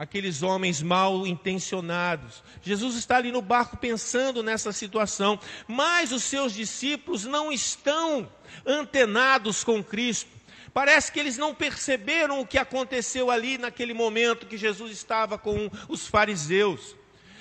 aqueles 0.00 0.42
homens 0.42 0.80
mal 0.80 1.26
intencionados. 1.26 2.42
Jesus 2.62 2.96
está 2.96 3.18
ali 3.18 3.30
no 3.30 3.42
barco 3.42 3.76
pensando 3.76 4.42
nessa 4.42 4.72
situação, 4.72 5.38
mas 5.68 6.10
os 6.10 6.22
seus 6.22 6.54
discípulos 6.54 7.26
não 7.26 7.52
estão 7.52 8.26
antenados 8.64 9.62
com 9.62 9.84
Cristo. 9.84 10.30
Parece 10.72 11.12
que 11.12 11.20
eles 11.20 11.36
não 11.36 11.54
perceberam 11.54 12.40
o 12.40 12.46
que 12.46 12.56
aconteceu 12.56 13.30
ali 13.30 13.58
naquele 13.58 13.92
momento 13.92 14.46
que 14.46 14.56
Jesus 14.56 14.90
estava 14.90 15.36
com 15.36 15.70
os 15.86 16.06
fariseus. 16.06 16.96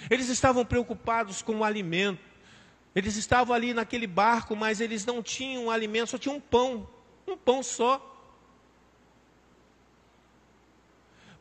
Eles 0.10 0.28
estavam 0.28 0.66
preocupados 0.66 1.42
com 1.42 1.60
o 1.60 1.64
alimento. 1.64 2.20
Eles 2.94 3.16
estavam 3.16 3.56
ali 3.56 3.74
naquele 3.74 4.06
barco, 4.06 4.54
mas 4.54 4.82
eles 4.82 5.06
não 5.06 5.24
tinham 5.24 5.72
alimento, 5.72 6.10
só 6.10 6.18
tinham 6.18 6.36
um 6.36 6.42
pão, 6.42 6.90
um 7.26 7.38
pão 7.38 7.64
só. 7.64 8.19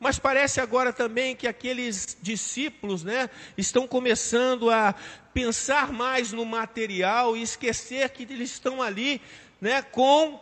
Mas 0.01 0.19
parece 0.19 0.61
agora 0.61 0.93
também 0.93 1.35
que 1.35 1.49
aqueles 1.49 2.17
discípulos 2.23 3.03
né, 3.03 3.29
estão 3.57 3.87
começando 3.87 4.71
a 4.71 4.95
pensar 5.35 5.93
mais 5.93 6.33
no 6.33 6.45
material 6.45 7.37
e 7.37 7.43
esquecer 7.43 8.09
que 8.11 8.23
eles 8.23 8.53
estão 8.53 8.81
ali 8.81 9.21
né, 9.61 9.83
com 9.83 10.41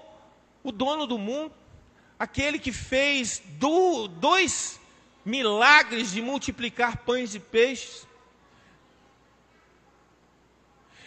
o 0.63 0.71
dono 0.71 1.07
do 1.07 1.17
mundo, 1.17 1.55
aquele 2.19 2.59
que 2.59 2.73
fez 2.73 3.41
do, 3.59 4.09
dois 4.09 4.79
milagres 5.25 6.11
de 6.13 6.21
multiplicar 6.21 6.99
pães 6.99 7.35
e 7.35 7.41
peixes. 7.41 8.07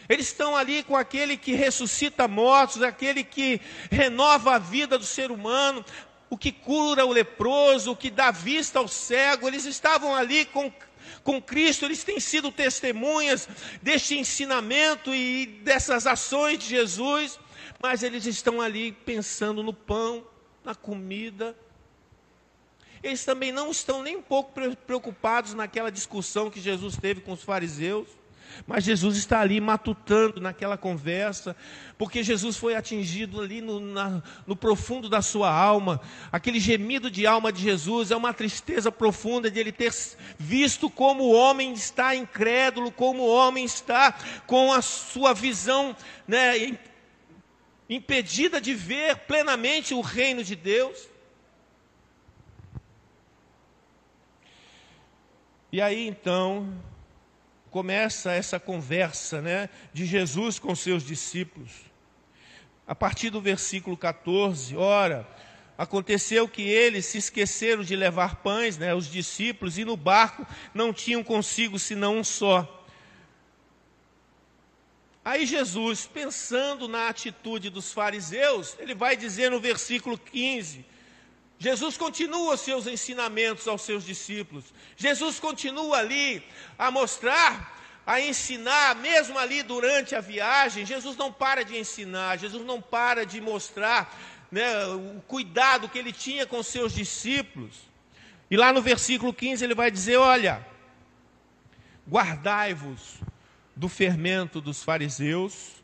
Eles 0.10 0.26
estão 0.26 0.56
ali 0.56 0.82
com 0.82 0.98
aquele 0.98 1.38
que 1.38 1.54
ressuscita 1.54 2.28
mortos, 2.28 2.82
aquele 2.82 3.24
que 3.24 3.62
renova 3.92 4.56
a 4.56 4.60
vida 4.60 4.98
do 4.98 5.06
ser 5.06 5.30
humano, 5.30 5.86
o 6.30 6.38
que 6.38 6.52
cura 6.52 7.06
o 7.06 7.12
leproso, 7.12 7.92
o 7.92 7.96
que 7.96 8.10
dá 8.10 8.32
vista 8.32 8.80
ao 8.80 8.88
cego, 8.88 9.48
eles 9.48 9.66
estavam 9.66 10.14
ali 10.14 10.46
com, 10.46 10.72
com 11.24 11.42
Cristo, 11.42 11.86
eles 11.86 12.04
têm 12.04 12.20
sido 12.20 12.52
testemunhas 12.52 13.48
deste 13.82 14.18
ensinamento 14.18 15.14
e 15.14 15.46
dessas 15.64 16.06
ações 16.06 16.60
de 16.60 16.68
Jesus, 16.68 17.40
mas 17.82 18.04
eles 18.04 18.26
estão 18.26 18.62
ali 18.62 18.92
pensando 18.92 19.64
no 19.64 19.74
pão, 19.74 20.26
na 20.64 20.76
comida. 20.76 21.58
Eles 23.02 23.24
também 23.24 23.52
não 23.52 23.72
estão 23.72 24.04
nem 24.04 24.18
um 24.18 24.22
pouco 24.22 24.52
preocupados 24.86 25.54
naquela 25.54 25.90
discussão 25.90 26.50
que 26.50 26.60
Jesus 26.60 26.98
teve 26.98 27.22
com 27.22 27.32
os 27.32 27.44
fariseus. 27.44 28.19
Mas 28.66 28.84
Jesus 28.84 29.18
está 29.18 29.40
ali 29.40 29.60
matutando 29.60 30.40
naquela 30.40 30.78
conversa, 30.78 31.56
porque 31.98 32.24
Jesus 32.24 32.58
foi 32.58 32.76
atingido 32.76 33.42
ali 33.42 33.62
no, 33.62 33.80
na, 33.80 34.22
no, 34.46 34.56
profundo 34.56 35.10
da 35.10 35.22
sua 35.22 35.52
alma. 35.52 36.00
Aquele 36.32 36.60
gemido 36.60 37.10
de 37.10 37.26
alma 37.26 37.52
de 37.52 37.62
Jesus 37.62 38.12
é 38.12 38.16
uma 38.16 38.34
tristeza 38.34 38.92
profunda 38.92 39.50
de 39.50 39.60
ele 39.60 39.72
ter 39.72 39.94
visto 40.38 40.90
como 40.90 41.24
o 41.24 41.34
homem 41.34 41.74
está 41.74 42.16
incrédulo, 42.16 42.92
como 42.92 43.24
o 43.24 43.34
homem 43.34 43.66
está 43.66 44.14
com 44.46 44.72
a 44.72 44.82
sua 44.82 45.34
visão 45.34 45.96
né, 46.28 46.78
impedida 47.90 48.62
de 48.62 48.74
ver 48.74 49.16
plenamente 49.20 49.94
o 49.94 50.02
reino 50.02 50.44
de 50.44 50.56
Deus. 50.56 51.10
E 55.72 55.80
aí 55.82 56.08
então, 56.08 56.74
começa 57.72 58.32
essa 58.32 58.60
conversa 58.60 59.42
né, 59.42 59.70
de 59.94 60.06
Jesus 60.06 60.60
com 60.60 60.76
seus 60.76 61.04
discípulos. 61.04 61.72
A 62.88 62.96
partir 62.96 63.30
do 63.30 63.40
versículo 63.40 63.96
14, 63.96 64.76
ora, 64.76 65.28
aconteceu 65.78 66.48
que 66.48 66.64
eles 66.64 67.06
se 67.06 67.20
esqueceram 67.20 67.84
de 67.84 67.96
levar 67.96 68.38
pães, 68.38 68.78
né, 68.78 68.94
os 68.96 69.10
discípulos, 69.10 69.78
e 69.78 69.86
no 69.86 69.96
barco 69.96 70.46
não 70.74 70.92
tinham 70.92 71.24
consigo 71.24 71.78
senão 71.78 72.18
um 72.18 72.24
só. 72.24 72.76
Aí 75.24 75.46
Jesus, 75.46 76.08
pensando 76.08 76.88
na 76.88 77.08
atitude 77.08 77.70
dos 77.70 77.94
fariseus, 77.94 78.76
ele 78.80 78.96
vai 78.96 79.16
dizer 79.16 79.52
no 79.52 79.60
versículo 79.60 80.18
15: 80.18 80.84
Jesus 81.60 81.98
continua 81.98 82.54
os 82.54 82.62
seus 82.62 82.88
ensinamentos 82.88 83.68
aos 83.68 83.82
seus 83.82 84.06
discípulos. 84.06 84.74
Jesus 84.96 85.42
continua 85.42 85.98
ali 85.98 86.42
a 86.78 86.90
mostrar, 86.90 87.78
a 88.08 88.22
ensinar, 88.22 88.96
mesmo 88.96 89.38
ali 89.38 89.62
durante 89.62 90.16
a 90.16 90.22
viagem. 90.22 90.86
Jesus 90.86 91.18
não 91.18 91.34
para 91.34 91.66
de 91.66 91.78
ensinar, 91.78 92.40
Jesus 92.40 92.66
não 92.66 92.82
para 92.82 93.26
de 93.26 93.42
mostrar 93.42 94.18
né, 94.50 94.86
o 94.88 95.22
cuidado 95.28 95.90
que 95.90 96.00
ele 96.00 96.14
tinha 96.14 96.46
com 96.46 96.64
seus 96.64 96.94
discípulos. 96.94 97.76
E 98.50 98.56
lá 98.56 98.72
no 98.72 98.82
versículo 98.82 99.34
15 99.34 99.62
ele 99.62 99.76
vai 99.76 99.92
dizer: 99.92 100.16
Olha, 100.16 100.66
guardai-vos 102.10 103.16
do 103.76 103.90
fermento 103.90 104.62
dos 104.62 104.82
fariseus 104.82 105.84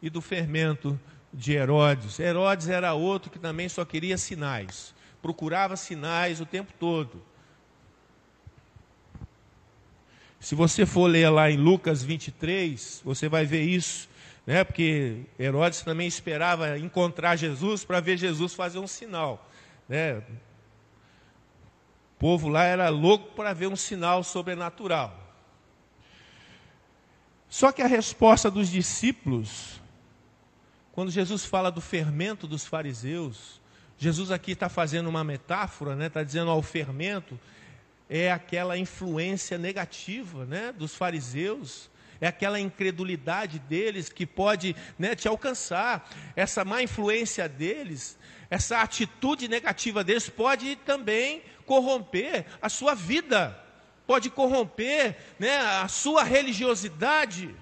e 0.00 0.08
do 0.08 0.20
fermento 0.20 0.98
de 1.34 1.54
Herodes. 1.54 2.20
Herodes 2.20 2.68
era 2.68 2.94
outro 2.94 3.32
que 3.32 3.38
também 3.40 3.68
só 3.68 3.84
queria 3.84 4.16
sinais 4.16 4.96
procurava 5.28 5.76
sinais 5.76 6.40
o 6.40 6.46
tempo 6.46 6.72
todo. 6.80 7.22
Se 10.40 10.54
você 10.54 10.86
for 10.86 11.06
ler 11.06 11.28
lá 11.28 11.50
em 11.50 11.56
Lucas 11.58 12.02
23, 12.02 13.02
você 13.04 13.28
vai 13.28 13.44
ver 13.44 13.62
isso, 13.62 14.08
né? 14.46 14.64
Porque 14.64 15.26
Herodes 15.38 15.82
também 15.82 16.08
esperava 16.08 16.78
encontrar 16.78 17.36
Jesus 17.36 17.84
para 17.84 18.00
ver 18.00 18.16
Jesus 18.16 18.54
fazer 18.54 18.78
um 18.78 18.86
sinal, 18.86 19.46
né? 19.86 20.16
O 20.16 20.22
povo 22.18 22.48
lá 22.48 22.64
era 22.64 22.88
louco 22.88 23.34
para 23.34 23.52
ver 23.52 23.66
um 23.66 23.76
sinal 23.76 24.24
sobrenatural. 24.24 25.14
Só 27.50 27.70
que 27.70 27.82
a 27.82 27.86
resposta 27.86 28.50
dos 28.50 28.70
discípulos, 28.70 29.78
quando 30.90 31.10
Jesus 31.10 31.44
fala 31.44 31.70
do 31.70 31.82
fermento 31.82 32.46
dos 32.46 32.64
fariseus, 32.64 33.60
Jesus 33.98 34.30
aqui 34.30 34.52
está 34.52 34.68
fazendo 34.68 35.08
uma 35.08 35.24
metáfora, 35.24 35.96
né? 35.96 36.06
Está 36.06 36.22
dizendo 36.22 36.50
ao 36.50 36.62
fermento 36.62 37.38
é 38.08 38.32
aquela 38.32 38.78
influência 38.78 39.58
negativa, 39.58 40.46
né? 40.46 40.72
Dos 40.72 40.94
fariseus, 40.94 41.90
é 42.20 42.26
aquela 42.26 42.58
incredulidade 42.58 43.58
deles 43.58 44.08
que 44.08 44.26
pode 44.26 44.74
né, 44.98 45.14
te 45.14 45.28
alcançar. 45.28 46.10
Essa 46.34 46.64
má 46.64 46.82
influência 46.82 47.48
deles, 47.48 48.18
essa 48.50 48.80
atitude 48.80 49.46
negativa 49.46 50.02
deles 50.02 50.28
pode 50.28 50.74
também 50.76 51.42
corromper 51.66 52.46
a 52.62 52.68
sua 52.68 52.94
vida, 52.94 53.56
pode 54.06 54.30
corromper 54.30 55.16
né, 55.38 55.58
a 55.58 55.86
sua 55.86 56.24
religiosidade. 56.24 57.54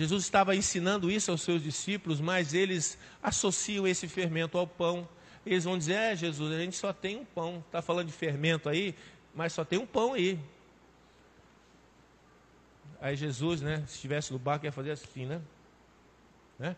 Jesus 0.00 0.24
estava 0.24 0.56
ensinando 0.56 1.10
isso 1.10 1.30
aos 1.30 1.42
seus 1.42 1.62
discípulos, 1.62 2.22
mas 2.22 2.54
eles 2.54 2.96
associam 3.22 3.86
esse 3.86 4.08
fermento 4.08 4.56
ao 4.56 4.66
pão. 4.66 5.06
Eles 5.44 5.64
vão 5.64 5.76
dizer: 5.76 5.92
É, 5.92 6.16
Jesus, 6.16 6.50
a 6.54 6.58
gente 6.58 6.74
só 6.74 6.90
tem 6.90 7.18
um 7.18 7.24
pão. 7.26 7.62
Está 7.66 7.82
falando 7.82 8.06
de 8.06 8.12
fermento 8.14 8.70
aí, 8.70 8.94
mas 9.34 9.52
só 9.52 9.62
tem 9.62 9.78
um 9.78 9.84
pão 9.84 10.14
aí. 10.14 10.40
Aí 12.98 13.14
Jesus, 13.14 13.60
né, 13.60 13.84
se 13.86 13.96
estivesse 13.96 14.32
no 14.32 14.38
barco, 14.38 14.64
ia 14.64 14.72
fazer 14.72 14.92
assim, 14.92 15.26
né? 15.26 15.42
né? 16.58 16.74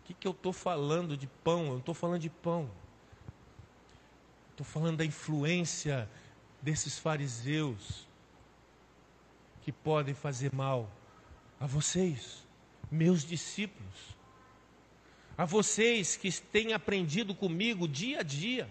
O 0.00 0.06
que, 0.06 0.14
que 0.14 0.26
eu 0.26 0.32
estou 0.32 0.54
falando 0.54 1.18
de 1.18 1.26
pão? 1.26 1.64
Eu 1.64 1.72
não 1.72 1.78
estou 1.80 1.94
falando 1.94 2.22
de 2.22 2.30
pão. 2.30 2.70
Estou 4.52 4.64
falando 4.64 4.96
da 4.96 5.04
influência 5.04 6.08
desses 6.62 6.98
fariseus 6.98 8.08
que 9.60 9.70
podem 9.70 10.14
fazer 10.14 10.50
mal 10.54 10.90
a 11.60 11.66
vocês, 11.66 12.46
meus 12.90 13.24
discípulos, 13.24 14.16
a 15.36 15.44
vocês 15.44 16.16
que 16.16 16.30
têm 16.32 16.72
aprendido 16.72 17.34
comigo 17.34 17.88
dia 17.88 18.20
a 18.20 18.22
dia, 18.22 18.68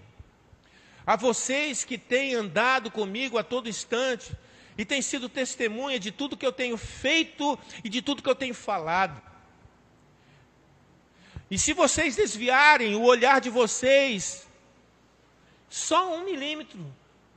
a 1.05 1.15
vocês 1.15 1.83
que 1.83 1.97
têm 1.97 2.35
andado 2.35 2.89
comigo 2.91 3.37
a 3.37 3.43
todo 3.43 3.69
instante 3.69 4.31
e 4.77 4.85
têm 4.85 5.01
sido 5.01 5.27
testemunha 5.27 5.99
de 5.99 6.11
tudo 6.11 6.37
que 6.37 6.45
eu 6.45 6.51
tenho 6.51 6.77
feito 6.77 7.57
e 7.83 7.89
de 7.89 8.01
tudo 8.01 8.21
que 8.21 8.29
eu 8.29 8.35
tenho 8.35 8.53
falado. 8.53 9.21
E 11.49 11.57
se 11.57 11.71
vocês 11.73 12.15
desviarem 12.15 12.95
o 12.95 13.03
olhar 13.03 13.39
de 13.39 13.49
vocês 13.49 14.47
só 15.69 16.13
um 16.15 16.25
milímetro 16.25 16.79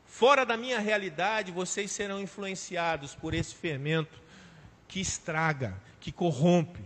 fora 0.05 0.45
da 0.45 0.57
minha 0.57 0.81
realidade, 0.81 1.53
vocês 1.53 1.91
serão 1.93 2.21
influenciados 2.21 3.15
por 3.15 3.35
esse 3.35 3.55
fermento 3.55 4.21
que 4.91 5.01
estraga, 5.01 5.81
que 6.01 6.11
corrompe. 6.11 6.81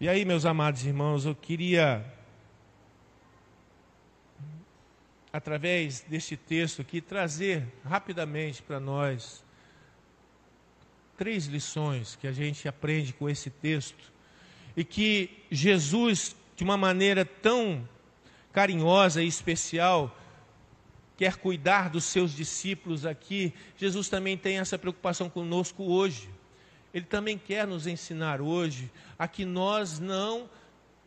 E 0.00 0.08
aí, 0.08 0.24
meus 0.24 0.46
amados 0.46 0.86
irmãos, 0.86 1.26
eu 1.26 1.34
queria, 1.34 2.04
através 5.32 6.02
deste 6.02 6.36
texto 6.36 6.80
aqui, 6.80 7.00
trazer 7.00 7.66
rapidamente 7.84 8.62
para 8.62 8.78
nós 8.78 9.42
três 11.18 11.46
lições 11.46 12.14
que 12.14 12.28
a 12.28 12.32
gente 12.32 12.68
aprende 12.68 13.12
com 13.12 13.28
esse 13.28 13.50
texto 13.50 14.12
e 14.76 14.84
que 14.84 15.42
Jesus, 15.50 16.36
de 16.54 16.62
uma 16.62 16.76
maneira 16.76 17.24
tão 17.24 17.88
carinhosa 18.52 19.24
e 19.24 19.26
especial, 19.26 20.16
quer 21.16 21.36
cuidar 21.36 21.90
dos 21.90 22.04
seus 22.04 22.34
discípulos 22.34 23.06
aqui, 23.06 23.52
Jesus 23.76 24.08
também 24.08 24.36
tem 24.36 24.58
essa 24.58 24.78
preocupação 24.78 25.30
conosco 25.30 25.84
hoje. 25.84 26.28
Ele 26.92 27.04
também 27.04 27.38
quer 27.38 27.66
nos 27.66 27.86
ensinar 27.86 28.40
hoje 28.40 28.90
a 29.18 29.26
que 29.26 29.44
nós 29.44 29.98
não 29.98 30.48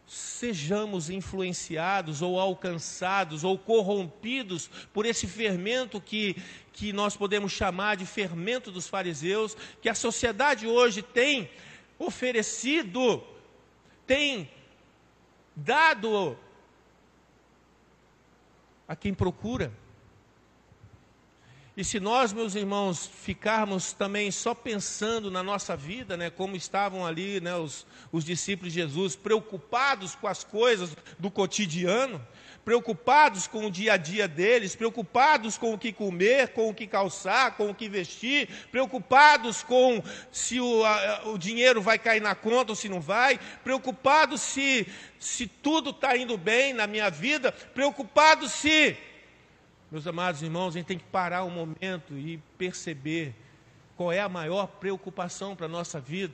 sejamos 0.05 1.09
influenciados 1.09 2.21
ou 2.21 2.39
alcançados 2.39 3.43
ou 3.43 3.57
corrompidos 3.57 4.69
por 4.93 5.05
esse 5.05 5.27
fermento 5.27 5.99
que, 5.99 6.41
que 6.71 6.93
nós 6.93 7.17
podemos 7.17 7.51
chamar 7.51 7.97
de 7.97 8.05
fermento 8.05 8.71
dos 8.71 8.87
fariseus, 8.87 9.55
que 9.81 9.89
a 9.89 9.95
sociedade 9.95 10.65
hoje 10.65 11.01
tem 11.01 11.49
oferecido, 11.99 13.21
tem 14.05 14.49
dado 15.55 16.37
a 18.87 18.95
quem 18.95 19.13
procura. 19.13 19.71
E 21.77 21.83
se 21.83 21.99
nós, 21.99 22.33
meus 22.33 22.55
irmãos, 22.55 23.07
ficarmos 23.21 23.93
também 23.93 24.31
só 24.31 24.55
pensando 24.55 25.29
na 25.29 25.43
nossa 25.43 25.77
vida, 25.77 26.17
né, 26.17 26.27
como 26.27 26.55
estavam 26.55 27.05
ali 27.05 27.39
né, 27.39 27.55
os, 27.55 27.85
os 28.11 28.25
discípulos 28.25 28.73
de 28.73 28.81
Jesus, 28.81 29.15
preocupados 29.15 30.15
com 30.15 30.25
as 30.25 30.43
coisas 30.43 30.97
do 31.19 31.29
cotidiano, 31.29 32.19
preocupados 32.65 33.45
com 33.45 33.67
o 33.67 33.71
dia 33.71 33.93
a 33.93 33.97
dia 33.97 34.27
deles, 34.27 34.75
preocupados 34.75 35.55
com 35.55 35.71
o 35.71 35.77
que 35.77 35.93
comer, 35.93 36.47
com 36.47 36.67
o 36.67 36.73
que 36.73 36.87
calçar, 36.87 37.55
com 37.55 37.69
o 37.69 37.75
que 37.75 37.87
vestir, 37.87 38.49
preocupados 38.71 39.61
com 39.61 40.01
se 40.31 40.59
o, 40.59 40.83
a, 40.83 41.29
o 41.29 41.37
dinheiro 41.37 41.79
vai 41.79 41.99
cair 41.99 42.23
na 42.23 42.33
conta 42.33 42.71
ou 42.71 42.75
se 42.75 42.89
não 42.89 42.99
vai, 42.99 43.39
preocupados 43.63 44.41
se, 44.41 44.87
se 45.19 45.45
tudo 45.45 45.91
está 45.91 46.17
indo 46.17 46.39
bem 46.39 46.73
na 46.73 46.87
minha 46.87 47.11
vida, 47.11 47.51
preocupados 47.51 48.51
se 48.51 48.97
meus 49.89 50.05
amados 50.05 50.41
irmãos, 50.41 50.75
a 50.75 50.79
gente 50.79 50.87
tem 50.87 50.97
que 50.97 51.05
parar 51.05 51.45
um 51.45 51.49
momento 51.49 52.17
e 52.17 52.37
perceber 52.57 53.33
qual 53.95 54.11
é 54.11 54.19
a 54.19 54.27
maior 54.27 54.67
preocupação 54.67 55.55
para 55.55 55.65
a 55.65 55.69
nossa 55.69 55.99
vida. 55.99 56.33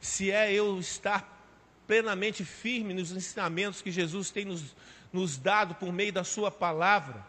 Se 0.00 0.30
é 0.30 0.52
eu 0.52 0.78
estar 0.78 1.38
plenamente 1.86 2.44
firme 2.44 2.92
nos 2.92 3.10
ensinamentos 3.10 3.80
que 3.80 3.90
Jesus 3.90 4.30
tem 4.30 4.44
nos, 4.44 4.76
nos 5.12 5.38
dado 5.38 5.74
por 5.74 5.92
meio 5.92 6.12
da 6.12 6.24
Sua 6.24 6.50
palavra, 6.50 7.26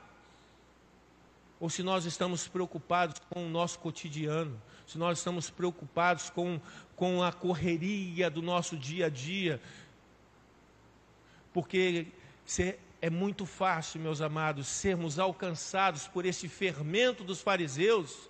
ou 1.60 1.70
se 1.70 1.82
nós 1.82 2.06
estamos 2.06 2.48
preocupados 2.48 3.22
com 3.30 3.46
o 3.46 3.50
nosso 3.50 3.80
cotidiano, 3.80 4.62
se 4.86 4.98
nós 4.98 5.20
estamos 5.20 5.50
preocupados 5.50 6.30
com, 6.30 6.60
com 6.96 7.24
a 7.24 7.32
correria 7.32 8.30
do 8.30 8.42
nosso 8.42 8.76
dia 8.76 9.06
a 9.06 9.10
dia, 9.10 9.62
porque 11.54 12.08
se 12.46 12.78
é 13.02 13.10
muito 13.10 13.48
fácil, 13.48 14.00
meus 14.00 14.22
amados, 14.22 14.68
sermos 14.68 15.18
alcançados 15.18 16.08
por 16.08 16.24
esse 16.24 16.48
fermento 16.48 17.24
dos 17.24 17.42
fariseus 17.42 18.30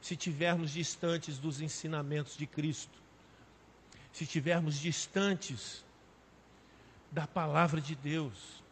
se 0.00 0.14
estivermos 0.14 0.70
distantes 0.70 1.36
dos 1.36 1.60
ensinamentos 1.60 2.36
de 2.36 2.46
Cristo, 2.46 2.98
se 4.12 4.24
estivermos 4.24 4.78
distantes 4.78 5.84
da 7.10 7.26
palavra 7.26 7.80
de 7.80 7.94
Deus, 7.94 8.62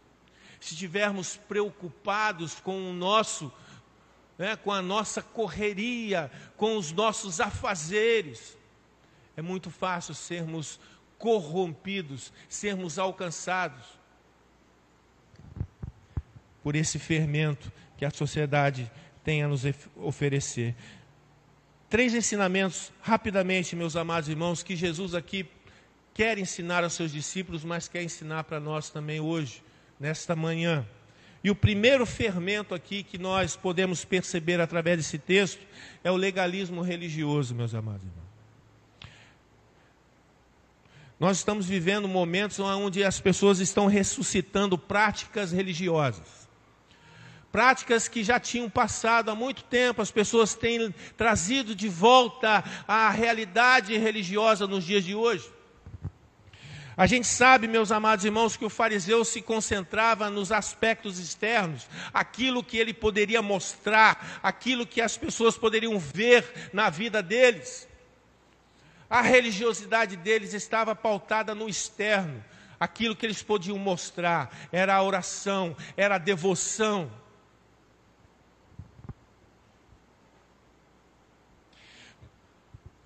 se 0.60 0.72
estivermos 0.72 1.36
preocupados 1.36 2.60
com 2.60 2.90
o 2.90 2.94
nosso, 2.94 3.52
né, 4.38 4.56
com 4.56 4.72
a 4.72 4.80
nossa 4.80 5.20
correria, 5.20 6.30
com 6.56 6.76
os 6.76 6.90
nossos 6.90 7.38
afazeres, 7.40 8.56
é 9.36 9.42
muito 9.42 9.70
fácil 9.70 10.14
sermos 10.14 10.80
corrompidos, 11.18 12.32
sermos 12.48 12.98
alcançados 12.98 14.03
por 16.64 16.74
esse 16.74 16.98
fermento 16.98 17.70
que 17.98 18.06
a 18.06 18.10
sociedade 18.10 18.90
tem 19.22 19.42
a 19.42 19.48
nos 19.48 19.64
oferecer. 19.96 20.74
Três 21.90 22.14
ensinamentos, 22.14 22.90
rapidamente, 23.02 23.76
meus 23.76 23.94
amados 23.96 24.30
irmãos, 24.30 24.62
que 24.62 24.74
Jesus 24.74 25.14
aqui 25.14 25.46
quer 26.14 26.38
ensinar 26.38 26.82
aos 26.82 26.94
seus 26.94 27.12
discípulos, 27.12 27.62
mas 27.64 27.86
quer 27.86 28.02
ensinar 28.02 28.44
para 28.44 28.58
nós 28.58 28.88
também 28.88 29.20
hoje, 29.20 29.62
nesta 30.00 30.34
manhã. 30.34 30.86
E 31.42 31.50
o 31.50 31.54
primeiro 31.54 32.06
fermento 32.06 32.74
aqui 32.74 33.02
que 33.02 33.18
nós 33.18 33.54
podemos 33.54 34.02
perceber 34.02 34.58
através 34.58 34.96
desse 34.96 35.18
texto 35.18 35.60
é 36.02 36.10
o 36.10 36.16
legalismo 36.16 36.80
religioso, 36.80 37.54
meus 37.54 37.74
amados 37.74 38.02
irmãos. 38.02 38.24
Nós 41.20 41.36
estamos 41.36 41.66
vivendo 41.66 42.08
momentos 42.08 42.58
onde 42.58 43.04
as 43.04 43.20
pessoas 43.20 43.60
estão 43.60 43.86
ressuscitando 43.86 44.78
práticas 44.78 45.52
religiosas 45.52 46.43
práticas 47.54 48.08
que 48.08 48.24
já 48.24 48.40
tinham 48.40 48.68
passado 48.68 49.30
há 49.30 49.34
muito 49.36 49.62
tempo, 49.62 50.02
as 50.02 50.10
pessoas 50.10 50.56
têm 50.56 50.92
trazido 51.16 51.72
de 51.72 51.88
volta 51.88 52.64
à 52.88 53.08
realidade 53.10 53.96
religiosa 53.96 54.66
nos 54.66 54.82
dias 54.82 55.04
de 55.04 55.14
hoje. 55.14 55.48
A 56.96 57.06
gente 57.06 57.28
sabe, 57.28 57.68
meus 57.68 57.92
amados 57.92 58.24
irmãos, 58.24 58.56
que 58.56 58.64
o 58.64 58.68
fariseu 58.68 59.24
se 59.24 59.40
concentrava 59.40 60.28
nos 60.28 60.50
aspectos 60.50 61.20
externos, 61.20 61.88
aquilo 62.12 62.60
que 62.60 62.76
ele 62.76 62.92
poderia 62.92 63.40
mostrar, 63.40 64.40
aquilo 64.42 64.84
que 64.84 65.00
as 65.00 65.16
pessoas 65.16 65.56
poderiam 65.56 65.96
ver 65.96 66.70
na 66.72 66.90
vida 66.90 67.22
deles. 67.22 67.86
A 69.08 69.20
religiosidade 69.20 70.16
deles 70.16 70.54
estava 70.54 70.92
pautada 70.92 71.54
no 71.54 71.68
externo, 71.68 72.44
aquilo 72.80 73.14
que 73.14 73.24
eles 73.24 73.44
podiam 73.44 73.78
mostrar 73.78 74.52
era 74.72 74.96
a 74.96 75.02
oração, 75.04 75.76
era 75.96 76.16
a 76.16 76.18
devoção. 76.18 77.22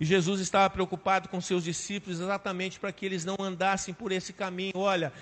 E 0.00 0.04
Jesus 0.04 0.40
estava 0.40 0.70
preocupado 0.70 1.28
com 1.28 1.40
seus 1.40 1.64
discípulos 1.64 2.20
exatamente 2.20 2.78
para 2.78 2.92
que 2.92 3.04
eles 3.04 3.24
não 3.24 3.36
andassem 3.40 3.92
por 3.92 4.12
esse 4.12 4.32
caminho. 4.32 4.72
Olha, 4.76 5.12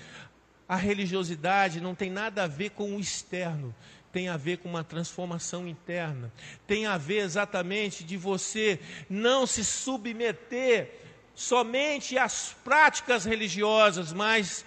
a 0.69 0.77
religiosidade 0.77 1.81
não 1.81 1.95
tem 1.95 2.11
nada 2.11 2.45
a 2.45 2.47
ver 2.47 2.71
com 2.71 2.95
o 2.95 3.01
externo, 3.01 3.75
tem 4.13 4.29
a 4.29 4.37
ver 4.37 4.59
com 4.59 4.69
uma 4.69 4.85
transformação 4.85 5.67
interna. 5.67 6.33
Tem 6.67 6.87
a 6.87 6.99
ver 6.99 7.19
exatamente 7.19 8.05
de 8.05 8.17
você 8.17 8.79
não 9.09 9.47
se 9.47 9.65
submeter 9.65 10.91
somente 11.35 12.19
às 12.19 12.55
práticas 12.65 13.25
religiosas, 13.25 14.13
mas 14.13 14.65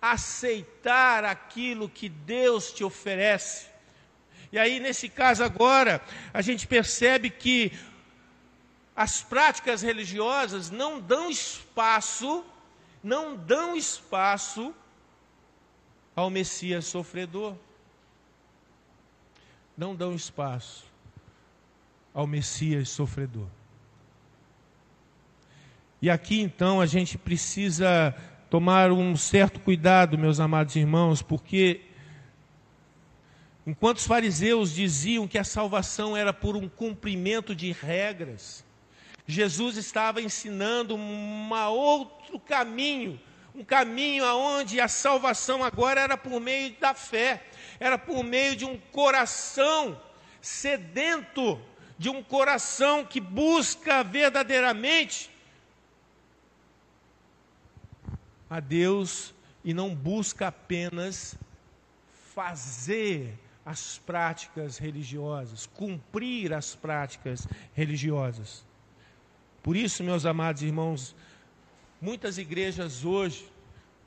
aceitar 0.00 1.24
aquilo 1.24 1.88
que 1.88 2.08
Deus 2.08 2.72
te 2.72 2.82
oferece. 2.82 3.66
E 4.50 4.58
aí, 4.58 4.80
nesse 4.80 5.08
caso 5.08 5.44
agora, 5.44 6.02
a 6.34 6.42
gente 6.42 6.66
percebe 6.66 7.30
que 7.30 7.72
as 8.94 9.22
práticas 9.22 9.82
religiosas 9.82 10.70
não 10.70 11.00
dão 11.00 11.30
espaço, 11.30 12.44
não 13.02 13.34
dão 13.34 13.74
espaço 13.74 14.74
ao 16.14 16.28
Messias 16.28 16.84
sofredor. 16.86 17.54
Não 19.76 19.96
dão 19.96 20.14
espaço 20.14 20.84
ao 22.12 22.26
Messias 22.26 22.90
sofredor. 22.90 23.46
E 26.02 26.10
aqui 26.10 26.40
então 26.40 26.80
a 26.80 26.86
gente 26.86 27.16
precisa 27.16 28.14
tomar 28.50 28.92
um 28.92 29.16
certo 29.16 29.58
cuidado, 29.60 30.18
meus 30.18 30.38
amados 30.38 30.76
irmãos, 30.76 31.22
porque 31.22 31.80
enquanto 33.66 33.96
os 33.96 34.06
fariseus 34.06 34.74
diziam 34.74 35.26
que 35.26 35.38
a 35.38 35.44
salvação 35.44 36.14
era 36.14 36.34
por 36.34 36.54
um 36.54 36.68
cumprimento 36.68 37.54
de 37.54 37.72
regras, 37.72 38.62
Jesus 39.32 39.76
estava 39.76 40.20
ensinando 40.20 40.94
um 40.94 41.52
outro 41.52 42.38
caminho, 42.38 43.20
um 43.54 43.64
caminho 43.64 44.24
aonde 44.24 44.80
a 44.80 44.88
salvação 44.88 45.64
agora 45.64 46.00
era 46.00 46.16
por 46.16 46.38
meio 46.38 46.74
da 46.78 46.94
fé, 46.94 47.42
era 47.80 47.98
por 47.98 48.22
meio 48.22 48.54
de 48.54 48.64
um 48.64 48.78
coração 48.78 50.00
sedento, 50.40 51.60
de 51.98 52.08
um 52.08 52.22
coração 52.22 53.04
que 53.04 53.20
busca 53.20 54.02
verdadeiramente 54.02 55.30
a 58.50 58.60
Deus 58.60 59.34
e 59.64 59.72
não 59.72 59.94
busca 59.94 60.48
apenas 60.48 61.36
fazer 62.34 63.38
as 63.64 63.98
práticas 63.98 64.78
religiosas, 64.78 65.66
cumprir 65.66 66.52
as 66.52 66.74
práticas 66.74 67.46
religiosas. 67.74 68.64
Por 69.62 69.76
isso, 69.76 70.02
meus 70.02 70.26
amados 70.26 70.62
irmãos, 70.62 71.14
muitas 72.00 72.38
igrejas 72.38 73.04
hoje 73.04 73.46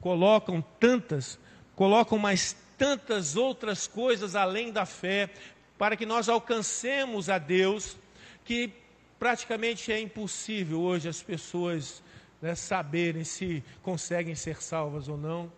colocam 0.02 0.64
tantas, 0.80 1.40
colocam 1.76 2.18
mais 2.18 2.56
tantas 2.78 3.36
outras 3.36 3.88
coisas 3.88 4.36
além 4.36 4.72
da 4.72 4.86
fé, 4.86 5.30
para 5.78 5.96
que 5.96 6.06
nós 6.06 6.28
alcancemos 6.28 7.30
a 7.30 7.38
Deus, 7.38 7.98
que 8.44 8.72
praticamente 9.18 9.92
é 9.92 10.00
impossível 10.00 10.82
hoje 10.82 11.08
as 11.08 11.22
pessoas 11.22 12.04
né, 12.42 12.54
saberem 12.54 13.24
se 13.24 13.64
conseguem 13.82 14.36
ser 14.36 14.62
salvas 14.62 15.08
ou 15.08 15.18
não 15.18 15.52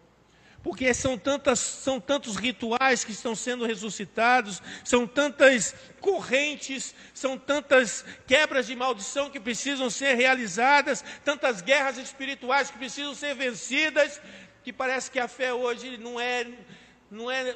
porque 0.68 0.94
são, 0.94 1.18
tantas, 1.18 1.60
são 1.60 1.98
tantos 1.98 2.36
rituais 2.36 3.06
que 3.06 3.14
estão 3.14 3.34
sendo 3.34 3.66
ressuscitados, 3.66 4.62
são 4.84 5.08
tantas 5.08 5.74
correntes, 6.02 6.94
são 7.14 7.38
tantas 7.38 8.04
quebras 8.28 8.68
de 8.68 8.76
maldição 8.76 9.30
que 9.30 9.40
precisam 9.40 9.90
ser 9.90 10.16
realizadas, 10.16 11.06
tantas 11.24 11.62
guerras 11.62 11.98
espirituais 11.98 12.70
que 12.70 12.78
precisam 12.78 13.16
ser 13.16 13.34
vencidas, 13.34 14.20
que 14.62 14.74
parece 14.74 15.10
que 15.10 15.20
a 15.20 15.30
fé 15.30 15.54
hoje 15.54 15.98
não 15.98 16.20
é, 16.20 16.46
não 17.10 17.32
é 17.32 17.56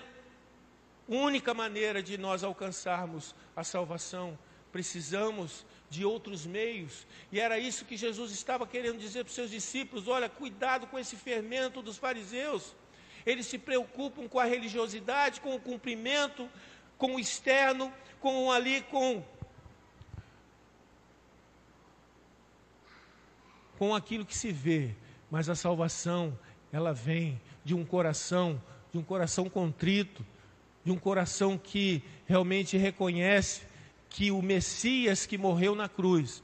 única 1.05 1.53
maneira 1.53 2.01
de 2.01 2.17
nós 2.17 2.45
alcançarmos 2.45 3.35
a 3.53 3.61
salvação. 3.65 4.39
Precisamos 4.71 5.65
de 5.89 6.05
outros 6.05 6.45
meios. 6.45 7.05
E 7.29 7.41
era 7.41 7.59
isso 7.59 7.83
que 7.83 7.97
Jesus 7.97 8.31
estava 8.31 8.65
querendo 8.65 8.97
dizer 8.97 9.25
para 9.25 9.31
os 9.31 9.35
seus 9.35 9.51
discípulos: 9.51 10.07
olha, 10.07 10.29
cuidado 10.29 10.87
com 10.87 10.97
esse 10.97 11.17
fermento 11.17 11.81
dos 11.81 11.97
fariseus. 11.97 12.73
Eles 13.25 13.45
se 13.45 13.57
preocupam 13.57 14.27
com 14.27 14.39
a 14.39 14.45
religiosidade, 14.45 15.41
com 15.41 15.55
o 15.55 15.59
cumprimento, 15.59 16.49
com 16.97 17.15
o 17.15 17.19
externo, 17.19 17.91
com 18.19 18.51
ali, 18.51 18.81
com 18.83 19.23
com 23.77 23.95
aquilo 23.95 24.23
que 24.23 24.37
se 24.37 24.51
vê, 24.51 24.93
mas 25.31 25.49
a 25.49 25.55
salvação, 25.55 26.37
ela 26.71 26.93
vem 26.93 27.41
de 27.65 27.73
um 27.73 27.83
coração, 27.83 28.61
de 28.91 28.99
um 28.99 29.03
coração 29.03 29.49
contrito, 29.49 30.23
de 30.85 30.91
um 30.91 30.99
coração 30.99 31.57
que 31.57 32.03
realmente 32.27 32.77
reconhece 32.77 33.63
que 34.07 34.29
o 34.29 34.39
Messias 34.39 35.25
que 35.25 35.35
morreu 35.35 35.73
na 35.73 35.89
cruz 35.89 36.43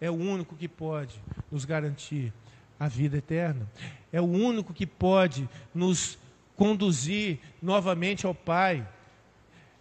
é 0.00 0.08
o 0.08 0.14
único 0.14 0.54
que 0.54 0.68
pode 0.68 1.20
nos 1.50 1.64
garantir 1.64 2.32
a 2.78 2.86
vida 2.86 3.16
eterna. 3.16 3.68
É 4.12 4.20
o 4.20 4.24
único 4.24 4.74
que 4.74 4.86
pode 4.86 5.48
nos 5.74 6.18
conduzir 6.56 7.38
novamente 7.60 8.26
ao 8.26 8.34
Pai. 8.34 8.86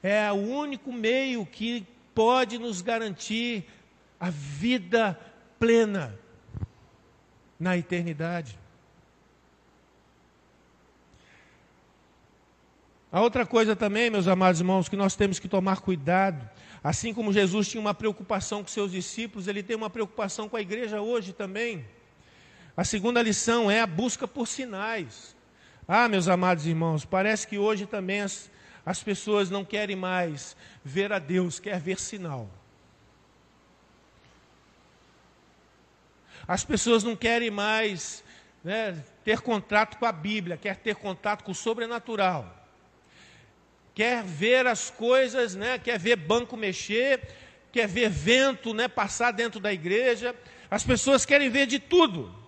É 0.01 0.31
o 0.31 0.35
único 0.35 0.91
meio 0.91 1.45
que 1.45 1.85
pode 2.15 2.57
nos 2.57 2.81
garantir 2.81 3.65
a 4.19 4.29
vida 4.29 5.19
plena 5.59 6.17
na 7.59 7.77
eternidade. 7.77 8.57
A 13.11 13.19
outra 13.19 13.45
coisa 13.45 13.75
também, 13.75 14.09
meus 14.09 14.27
amados 14.27 14.61
irmãos, 14.61 14.87
que 14.87 14.95
nós 14.95 15.15
temos 15.17 15.37
que 15.37 15.47
tomar 15.49 15.81
cuidado, 15.81 16.49
assim 16.81 17.13
como 17.13 17.33
Jesus 17.33 17.67
tinha 17.67 17.81
uma 17.81 17.93
preocupação 17.93 18.63
com 18.63 18.69
seus 18.69 18.91
discípulos, 18.91 19.47
ele 19.47 19.61
tem 19.61 19.75
uma 19.75 19.89
preocupação 19.89 20.47
com 20.47 20.55
a 20.55 20.61
igreja 20.61 21.01
hoje 21.01 21.33
também. 21.33 21.85
A 22.75 22.83
segunda 22.83 23.21
lição 23.21 23.69
é 23.69 23.81
a 23.81 23.87
busca 23.87 24.27
por 24.27 24.47
sinais. 24.47 25.35
Ah, 25.87 26.07
meus 26.07 26.27
amados 26.27 26.65
irmãos, 26.65 27.03
parece 27.03 27.45
que 27.45 27.57
hoje 27.57 27.85
também 27.85 28.21
as, 28.21 28.49
as 28.85 29.03
pessoas 29.03 29.49
não 29.49 29.65
querem 29.65 29.95
mais 29.95 30.55
ver 30.83 31.11
a 31.11 31.19
Deus, 31.19 31.59
quer 31.59 31.79
ver 31.79 31.99
sinal. 31.99 32.49
As 36.47 36.63
pessoas 36.63 37.03
não 37.03 37.15
querem 37.15 37.51
mais 37.51 38.23
né, 38.63 39.03
ter 39.23 39.41
contato 39.41 39.97
com 39.97 40.05
a 40.05 40.11
Bíblia, 40.11 40.57
quer 40.57 40.77
ter 40.77 40.95
contato 40.95 41.43
com 41.43 41.51
o 41.51 41.55
sobrenatural. 41.55 42.57
Quer 43.93 44.23
ver 44.23 44.65
as 44.65 44.89
coisas, 44.89 45.55
né, 45.55 45.77
quer 45.77 45.99
ver 45.99 46.15
banco 46.15 46.55
mexer, 46.55 47.21
quer 47.71 47.87
ver 47.87 48.09
vento 48.09 48.73
né, 48.73 48.87
passar 48.87 49.31
dentro 49.31 49.59
da 49.59 49.73
igreja. 49.73 50.33
As 50.69 50.83
pessoas 50.83 51.25
querem 51.25 51.49
ver 51.49 51.67
de 51.67 51.77
tudo. 51.77 52.40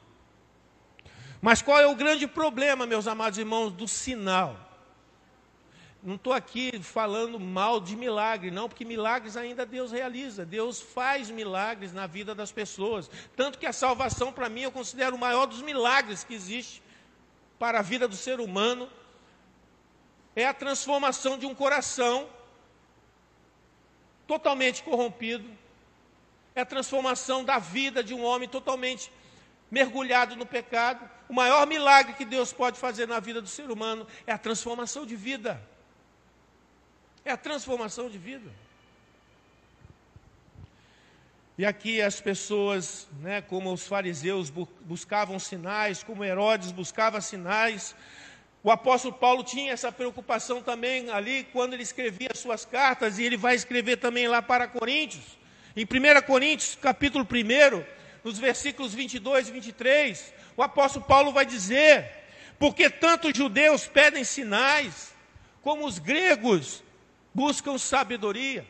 Mas 1.44 1.62
qual 1.62 1.78
é 1.78 1.86
o 1.86 1.94
grande 1.94 2.26
problema, 2.26 2.86
meus 2.86 3.06
amados 3.06 3.38
irmãos, 3.38 3.70
do 3.70 3.86
sinal? 3.86 4.58
Não 6.02 6.16
estou 6.16 6.32
aqui 6.32 6.80
falando 6.82 7.38
mal 7.38 7.82
de 7.82 7.98
milagre, 7.98 8.50
não, 8.50 8.70
porque 8.70 8.86
milagres 8.86 9.36
ainda 9.36 9.66
Deus 9.66 9.92
realiza. 9.92 10.46
Deus 10.46 10.80
faz 10.80 11.30
milagres 11.30 11.92
na 11.92 12.08
vida 12.08 12.34
das 12.34 12.50
pessoas. 12.50 13.12
Tanto 13.36 13.60
que 13.60 13.66
a 13.66 13.74
salvação, 13.74 14.32
para 14.32 14.48
mim, 14.48 14.62
eu 14.62 14.72
considero 14.72 15.18
o 15.18 15.20
maior 15.20 15.46
dos 15.46 15.62
milagres 15.62 16.24
que 16.24 16.34
existe 16.34 16.82
para 17.60 17.80
a 17.80 17.82
vida 17.82 18.08
do 18.08 18.16
ser 18.16 18.40
humano. 18.40 18.90
É 20.38 20.48
a 20.48 20.54
transformação 20.54 21.38
de 21.38 21.46
um 21.46 21.54
coração 21.54 22.30
totalmente 24.26 24.82
corrompido. 24.82 25.50
É 26.56 26.62
a 26.62 26.66
transformação 26.66 27.44
da 27.44 27.60
vida 27.60 28.02
de 28.02 28.14
um 28.14 28.24
homem 28.24 28.48
totalmente 28.48 29.12
mergulhado 29.74 30.36
no 30.36 30.46
pecado. 30.46 31.10
O 31.28 31.34
maior 31.34 31.66
milagre 31.66 32.14
que 32.14 32.24
Deus 32.24 32.54
pode 32.54 32.78
fazer 32.78 33.08
na 33.08 33.20
vida 33.20 33.42
do 33.42 33.48
ser 33.48 33.72
humano 33.72 34.06
é 34.28 34.32
a 34.32 34.38
transformação 34.38 35.04
de 35.04 35.16
vida. 35.16 35.60
É 37.26 37.32
a 37.32 37.38
transformação 37.38 38.08
de 38.08 38.20
vida. 38.20 38.52
E 41.58 41.66
aqui 41.66 42.02
as 42.02 42.22
pessoas, 42.22 43.08
né, 43.20 43.42
como 43.42 43.74
os 43.74 43.88
fariseus 43.88 44.52
buscavam 44.82 45.40
sinais, 45.40 46.04
como 46.04 46.24
Herodes 46.24 46.72
buscava 46.72 47.20
sinais, 47.20 47.96
o 48.62 48.70
apóstolo 48.70 49.14
Paulo 49.14 49.44
tinha 49.44 49.74
essa 49.74 49.92
preocupação 49.92 50.62
também 50.62 51.10
ali 51.10 51.46
quando 51.52 51.74
ele 51.74 51.84
escrevia 51.84 52.30
suas 52.36 52.64
cartas, 52.64 53.18
e 53.18 53.24
ele 53.24 53.38
vai 53.38 53.56
escrever 53.56 53.98
também 53.98 54.28
lá 54.28 54.42
para 54.42 54.68
Coríntios. 54.68 55.24
Em 55.76 55.84
1 55.84 56.22
Coríntios, 56.28 56.76
capítulo 56.76 57.26
1, 57.26 58.03
nos 58.24 58.40
versículos 58.40 58.94
22 58.94 59.50
e 59.50 59.52
23, 59.52 60.34
o 60.56 60.64
apóstolo 60.64 61.06
Paulo 61.06 61.32
vai 61.32 61.46
dizer: 61.46 62.24
porque 62.58 62.90
tanto 62.90 63.28
os 63.28 63.38
judeus 63.38 63.88
pedem 63.88 64.24
sinais, 64.24 65.14
como 65.62 65.86
os 65.86 66.00
gregos 66.00 66.84
buscam 67.34 67.78
sabedoria. 67.78 68.66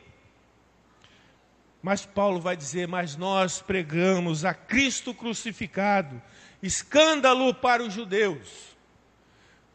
Mas 1.81 2.05
Paulo 2.05 2.39
vai 2.39 2.55
dizer: 2.55 2.87
Mas 2.87 3.15
nós 3.15 3.61
pregamos 3.61 4.45
a 4.45 4.53
Cristo 4.53 5.13
crucificado, 5.13 6.21
escândalo 6.61 7.53
para 7.53 7.83
os 7.83 7.93
judeus, 7.93 8.75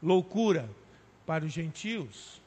loucura 0.02 0.68
para 1.26 1.44
os 1.44 1.52
gentios. 1.52 2.37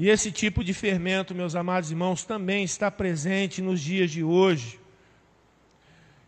E 0.00 0.08
esse 0.08 0.32
tipo 0.32 0.64
de 0.64 0.72
fermento, 0.72 1.34
meus 1.34 1.54
amados 1.54 1.90
irmãos, 1.90 2.24
também 2.24 2.64
está 2.64 2.90
presente 2.90 3.60
nos 3.60 3.82
dias 3.82 4.10
de 4.10 4.24
hoje. 4.24 4.80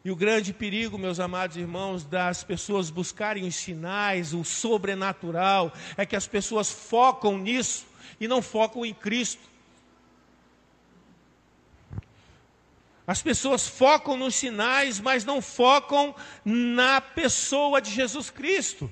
E 0.04 0.10
o 0.10 0.14
grande 0.14 0.52
perigo, 0.52 0.98
meus 0.98 1.18
amados 1.18 1.56
irmãos, 1.56 2.04
das 2.04 2.44
pessoas 2.44 2.90
buscarem 2.90 3.46
os 3.46 3.54
sinais, 3.54 4.34
o 4.34 4.44
sobrenatural, 4.44 5.72
é 5.96 6.04
que 6.04 6.14
as 6.14 6.26
pessoas 6.26 6.70
focam 6.70 7.38
nisso 7.38 7.86
e 8.20 8.28
não 8.28 8.42
focam 8.42 8.84
em 8.84 8.92
Cristo. 8.92 9.48
As 13.06 13.22
pessoas 13.22 13.66
focam 13.66 14.18
nos 14.18 14.34
sinais, 14.34 15.00
mas 15.00 15.24
não 15.24 15.40
focam 15.40 16.14
na 16.44 17.00
pessoa 17.00 17.80
de 17.80 17.90
Jesus 17.90 18.28
Cristo. 18.28 18.90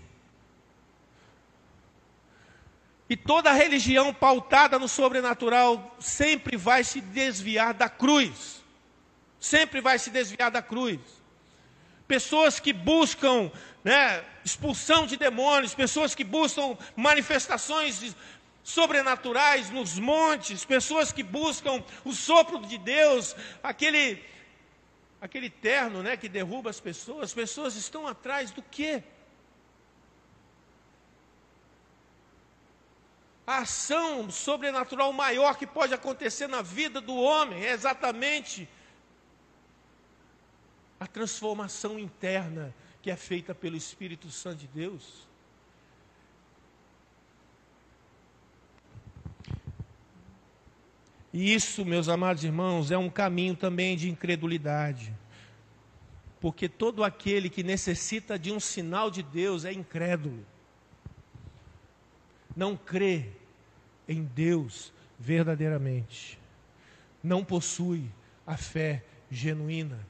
E 3.11 3.17
toda 3.17 3.53
religião 3.53 4.15
pautada 4.15 4.79
no 4.79 4.87
sobrenatural 4.87 5.97
sempre 5.99 6.57
vai 6.57 6.85
se 6.85 7.01
desviar 7.01 7.75
da 7.75 7.89
cruz. 7.89 8.63
Sempre 9.41 9.81
vai 9.81 9.99
se 9.99 10.11
desviar 10.11 10.49
da 10.49 10.63
cruz. 10.63 11.01
Pessoas 12.07 12.61
que 12.61 12.73
buscam 12.73 13.51
né, 13.83 14.25
expulsão 14.45 15.07
de 15.07 15.17
demônios, 15.17 15.75
pessoas 15.75 16.15
que 16.15 16.23
buscam 16.23 16.79
manifestações 16.95 18.15
sobrenaturais 18.63 19.71
nos 19.71 19.99
montes, 19.99 20.65
pessoas 20.65 21.11
que 21.11 21.25
buscam 21.25 21.83
o 22.05 22.13
sopro 22.13 22.61
de 22.61 22.79
Deus, 22.79 23.35
aquele 23.61 24.23
aquele 25.21 25.51
terno, 25.51 26.01
né, 26.01 26.17
que 26.17 26.29
derruba 26.29 26.71
as 26.71 26.79
pessoas. 26.79 27.25
As 27.25 27.35
pessoas 27.35 27.75
estão 27.75 28.07
atrás 28.07 28.53
do 28.53 28.63
quê? 28.63 29.03
A 33.51 33.59
ação 33.63 34.31
sobrenatural 34.31 35.13
maior 35.13 35.59
que 35.59 35.67
pode 35.67 35.93
acontecer 35.93 36.47
na 36.47 36.63
vida 36.63 37.01
do 37.01 37.17
homem 37.17 37.65
é 37.65 37.73
exatamente 37.73 38.69
a 41.01 41.07
transformação 41.09 41.99
interna 41.99 42.73
que 43.03 43.11
é 43.11 43.17
feita 43.17 43.53
pelo 43.53 43.77
Espírito 43.77 44.31
Santo 44.31 44.59
de 44.59 44.69
Deus. 44.69 45.27
E 51.33 51.53
isso, 51.53 51.85
meus 51.85 52.09
amados 52.09 52.45
irmãos, 52.45 52.93
é 52.93 52.99
um 52.99 53.11
caminho 53.11 53.57
também 53.57 53.97
de 53.97 54.09
incredulidade. 54.09 55.13
Porque 56.41 56.69
todo 56.69 57.03
aquele 57.03 57.51
que 57.51 57.65
necessita 57.65 58.39
de 58.39 58.53
um 58.53 58.61
sinal 58.61 59.11
de 59.11 59.25
Deus 59.25 59.65
é 59.65 59.73
incrédulo. 59.73 60.47
Não 62.55 62.77
crê 62.77 63.40
em 64.11 64.25
Deus 64.25 64.93
verdadeiramente. 65.17 66.37
Não 67.23 67.45
possui 67.45 68.11
a 68.45 68.57
fé 68.57 69.05
genuína. 69.31 70.05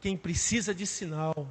Quem 0.00 0.16
precisa 0.16 0.74
de 0.74 0.84
sinal, 0.84 1.46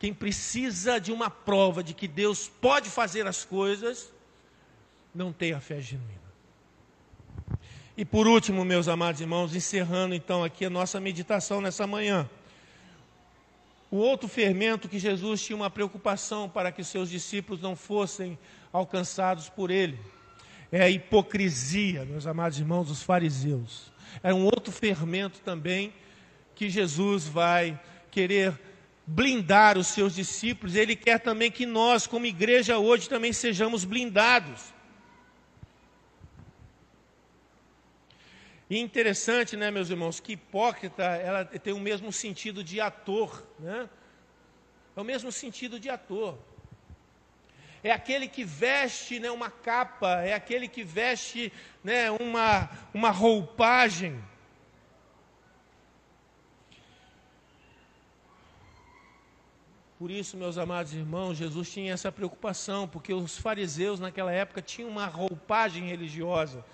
quem 0.00 0.12
precisa 0.12 0.98
de 0.98 1.12
uma 1.12 1.30
prova 1.30 1.82
de 1.82 1.94
que 1.94 2.08
Deus 2.08 2.48
pode 2.48 2.90
fazer 2.90 3.26
as 3.28 3.44
coisas, 3.44 4.12
não 5.14 5.32
tem 5.32 5.52
a 5.52 5.60
fé 5.60 5.80
genuína. 5.80 6.24
E 7.96 8.04
por 8.04 8.26
último, 8.26 8.64
meus 8.64 8.88
amados 8.88 9.20
irmãos, 9.20 9.54
encerrando 9.54 10.12
então 10.12 10.42
aqui 10.42 10.64
a 10.64 10.70
nossa 10.70 10.98
meditação 10.98 11.60
nessa 11.60 11.86
manhã. 11.86 12.28
O 13.92 13.96
outro 13.96 14.26
fermento 14.28 14.88
que 14.88 14.98
Jesus 14.98 15.40
tinha 15.40 15.54
uma 15.54 15.70
preocupação 15.70 16.48
para 16.48 16.72
que 16.72 16.82
seus 16.82 17.08
discípulos 17.08 17.62
não 17.62 17.76
fossem 17.76 18.36
alcançados 18.72 19.48
por 19.48 19.70
ele 19.70 19.96
é 20.74 20.82
a 20.82 20.90
hipocrisia, 20.90 22.04
meus 22.04 22.26
amados 22.26 22.58
irmãos, 22.58 22.88
dos 22.88 23.00
fariseus. 23.00 23.92
É 24.24 24.34
um 24.34 24.44
outro 24.44 24.72
fermento 24.72 25.38
também 25.38 25.94
que 26.52 26.68
Jesus 26.68 27.28
vai 27.28 27.80
querer 28.10 28.60
blindar 29.06 29.78
os 29.78 29.86
seus 29.86 30.16
discípulos. 30.16 30.74
Ele 30.74 30.96
quer 30.96 31.20
também 31.20 31.48
que 31.48 31.64
nós, 31.64 32.08
como 32.08 32.26
igreja 32.26 32.76
hoje, 32.76 33.08
também 33.08 33.32
sejamos 33.32 33.84
blindados. 33.84 34.74
E 38.68 38.76
interessante, 38.76 39.56
né, 39.56 39.70
meus 39.70 39.90
irmãos, 39.90 40.18
que 40.18 40.32
hipócrita, 40.32 41.04
ela 41.04 41.44
tem 41.44 41.72
o 41.72 41.78
mesmo 41.78 42.10
sentido 42.10 42.64
de 42.64 42.80
ator, 42.80 43.46
né? 43.60 43.88
É 44.96 45.00
o 45.00 45.04
mesmo 45.04 45.30
sentido 45.30 45.78
de 45.78 45.88
ator 45.88 46.36
é 47.84 47.92
aquele 47.92 48.26
que 48.26 48.42
veste 48.42 49.20
né, 49.20 49.30
uma 49.30 49.50
capa, 49.50 50.22
é 50.22 50.32
aquele 50.32 50.66
que 50.66 50.82
veste 50.82 51.52
né, 51.84 52.10
uma, 52.10 52.70
uma 52.94 53.10
roupagem. 53.10 54.18
Por 59.98 60.10
isso, 60.10 60.34
meus 60.38 60.56
amados 60.56 60.94
irmãos, 60.94 61.36
Jesus 61.36 61.70
tinha 61.70 61.92
essa 61.92 62.10
preocupação, 62.10 62.88
porque 62.88 63.12
os 63.12 63.36
fariseus 63.36 64.00
naquela 64.00 64.32
época 64.32 64.62
tinham 64.62 64.88
uma 64.88 65.06
roupagem 65.06 65.86
religiosa, 65.86 66.64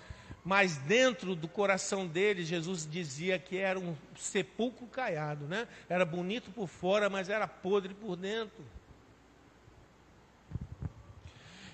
mas 0.45 0.77
dentro 0.77 1.35
do 1.35 1.47
coração 1.47 2.07
deles, 2.07 2.47
Jesus 2.47 2.87
dizia 2.89 3.37
que 3.37 3.57
era 3.57 3.77
um 3.77 3.97
sepulcro 4.15 4.87
caiado, 4.87 5.45
né? 5.45 5.67
Era 5.89 6.05
bonito 6.05 6.51
por 6.51 6.67
fora, 6.67 7.09
mas 7.09 7.27
era 7.27 7.47
podre 7.47 7.93
por 7.93 8.15
dentro. 8.15 8.63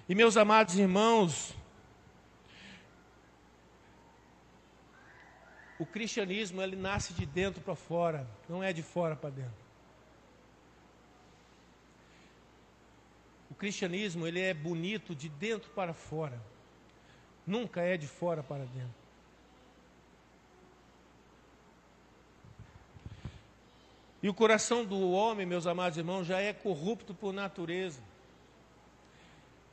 E 0.09 0.15
meus 0.15 0.37
amados 0.37 0.77
irmãos, 0.77 1.53
o 5.77 5.85
cristianismo 5.85 6.61
ele 6.61 6.77
nasce 6.77 7.13
de 7.13 7.25
dentro 7.25 7.61
para 7.61 7.75
fora, 7.75 8.25
não 8.47 8.63
é 8.63 8.71
de 8.71 8.81
fora 8.81 9.17
para 9.17 9.31
dentro. 9.31 9.67
O 13.51 13.55
cristianismo 13.55 14.25
ele 14.25 14.39
é 14.39 14.53
bonito 14.53 15.13
de 15.13 15.27
dentro 15.27 15.69
para 15.71 15.93
fora, 15.93 16.41
nunca 17.45 17.81
é 17.81 17.97
de 17.97 18.07
fora 18.07 18.41
para 18.41 18.63
dentro. 18.63 19.07
E 24.23 24.29
o 24.29 24.33
coração 24.33 24.85
do 24.85 25.11
homem, 25.11 25.45
meus 25.45 25.67
amados 25.67 25.97
irmãos, 25.97 26.25
já 26.25 26.39
é 26.39 26.53
corrupto 26.53 27.13
por 27.13 27.33
natureza. 27.33 28.01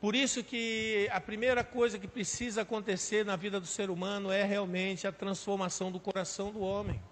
Por 0.05 0.15
isso 0.15 0.45
que 0.45 1.09
a 1.11 1.19
primeira 1.19 1.65
coisa 1.65 1.99
que 1.99 2.07
precisa 2.07 2.61
acontecer 2.61 3.25
na 3.25 3.37
vida 3.37 3.59
do 3.59 3.67
ser 3.67 3.89
humano 3.89 4.31
é 4.31 4.45
realmente 4.45 5.07
a 5.07 5.13
transformação 5.13 5.91
do 5.91 5.99
coração 5.99 6.53
do 6.53 6.61
homem. 6.61 7.03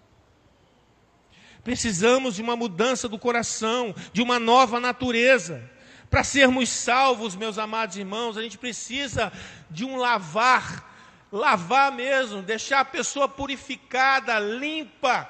Precisamos 1.63 2.35
de 2.35 2.43
uma 2.43 2.55
mudança 2.55 3.09
do 3.09 3.17
coração, 3.17 3.95
de 4.13 4.21
uma 4.21 4.37
nova 4.37 4.79
natureza. 4.79 5.67
Para 6.07 6.23
sermos 6.23 6.69
salvos, 6.69 7.35
meus 7.35 7.57
amados 7.57 7.97
irmãos, 7.97 8.37
a 8.37 8.43
gente 8.43 8.59
precisa 8.59 9.33
de 9.71 9.83
um 9.83 9.97
lavar, 9.97 11.27
lavar 11.31 11.91
mesmo, 11.91 12.43
deixar 12.43 12.81
a 12.81 12.85
pessoa 12.85 13.27
purificada, 13.27 14.37
limpa, 14.37 15.27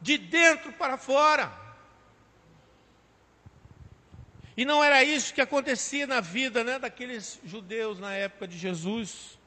de 0.00 0.18
dentro 0.18 0.72
para 0.72 0.98
fora. 0.98 1.65
E 4.56 4.64
não 4.64 4.82
era 4.82 5.04
isso 5.04 5.34
que 5.34 5.40
acontecia 5.40 6.06
na 6.06 6.20
vida 6.20 6.64
né, 6.64 6.78
daqueles 6.78 7.38
judeus 7.44 7.98
na 7.98 8.14
época 8.14 8.48
de 8.48 8.56
Jesus. 8.56 9.38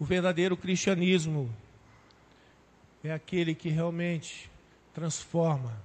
O 0.00 0.04
verdadeiro 0.04 0.56
cristianismo 0.56 1.54
é 3.04 3.12
aquele 3.12 3.54
que 3.54 3.68
realmente 3.68 4.50
transforma 4.94 5.76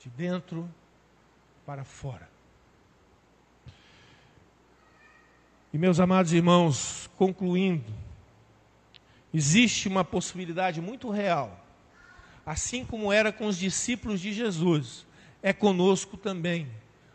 de 0.00 0.08
dentro 0.10 0.68
para 1.64 1.84
fora. 1.84 2.28
E 5.72 5.78
meus 5.78 6.00
amados 6.00 6.32
irmãos, 6.32 7.08
concluindo, 7.16 7.84
existe 9.32 9.86
uma 9.86 10.04
possibilidade 10.04 10.80
muito 10.80 11.10
real 11.10 11.65
assim 12.46 12.84
como 12.84 13.12
era 13.12 13.32
com 13.32 13.46
os 13.46 13.58
discípulos 13.58 14.20
de 14.20 14.32
Jesus, 14.32 15.04
é 15.42 15.52
conosco 15.52 16.16
também. 16.16 16.68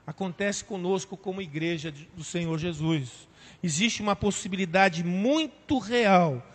Acontece 0.05 0.65
conosco 0.65 1.15
como 1.15 1.41
igreja 1.41 1.93
do 2.15 2.23
Senhor 2.23 2.59
Jesus. 2.59 3.29
Existe 3.63 4.01
uma 4.01 4.15
possibilidade 4.15 5.05
muito 5.05 5.79
real 5.79 6.45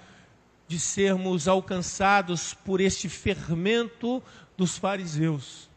de 0.68 0.78
sermos 0.78 1.48
alcançados 1.48 2.52
por 2.52 2.80
este 2.80 3.08
fermento 3.08 4.22
dos 4.56 4.76
fariseus, 4.76 5.70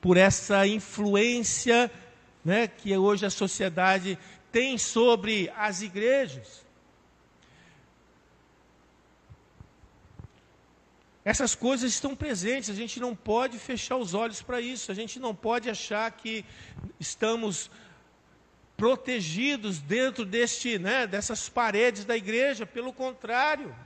por 0.00 0.16
essa 0.16 0.66
influência 0.66 1.90
né, 2.44 2.66
que 2.66 2.96
hoje 2.96 3.26
a 3.26 3.30
sociedade 3.30 4.18
tem 4.50 4.78
sobre 4.78 5.52
as 5.56 5.82
igrejas. 5.82 6.64
Essas 11.24 11.54
coisas 11.54 11.92
estão 11.92 12.16
presentes, 12.16 12.70
a 12.70 12.74
gente 12.74 12.98
não 12.98 13.14
pode 13.14 13.58
fechar 13.58 13.96
os 13.96 14.14
olhos 14.14 14.40
para 14.40 14.60
isso, 14.60 14.90
a 14.90 14.94
gente 14.94 15.20
não 15.20 15.34
pode 15.34 15.68
achar 15.68 16.10
que 16.10 16.44
estamos 16.98 17.70
protegidos 18.74 19.78
dentro 19.78 20.24
deste, 20.24 20.78
né, 20.78 21.06
dessas 21.06 21.50
paredes 21.50 22.06
da 22.06 22.16
igreja, 22.16 22.64
pelo 22.64 22.92
contrário. 22.92 23.76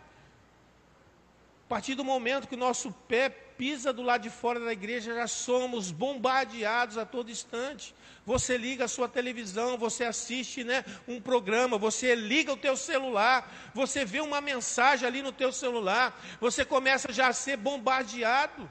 A 1.67 1.69
partir 1.69 1.97
do 1.97 2.05
momento 2.05 2.47
que 2.47 2.55
o 2.55 2.59
nosso 2.59 2.93
pé 3.09 3.29
pisa 3.57 3.93
do 3.93 4.03
lado 4.03 4.23
de 4.23 4.31
fora 4.31 4.61
da 4.61 4.73
igreja, 4.73 5.15
já 5.15 5.27
somos 5.27 5.91
bombardeados 5.91 6.99
a 6.99 7.05
todo 7.05 7.31
instante. 7.31 7.95
Você 8.27 8.57
liga 8.57 8.85
a 8.85 8.89
sua 8.89 9.09
televisão, 9.09 9.77
você 9.77 10.05
assiste 10.05 10.65
né, 10.65 10.85
um 11.07 11.21
programa, 11.21 11.77
você 11.77 12.15
liga 12.15 12.53
o 12.53 12.57
teu 12.57 12.77
celular, 12.77 13.71
você 13.75 14.05
vê 14.05 14.21
uma 14.21 14.41
mensagem 14.41 15.07
ali 15.07 15.21
no 15.21 15.33
teu 15.33 15.53
celular, 15.53 16.19
você 16.41 16.65
começa 16.65 17.13
já 17.13 17.29
a 17.29 17.33
ser 17.33 17.57
bombardeado. 17.57 18.69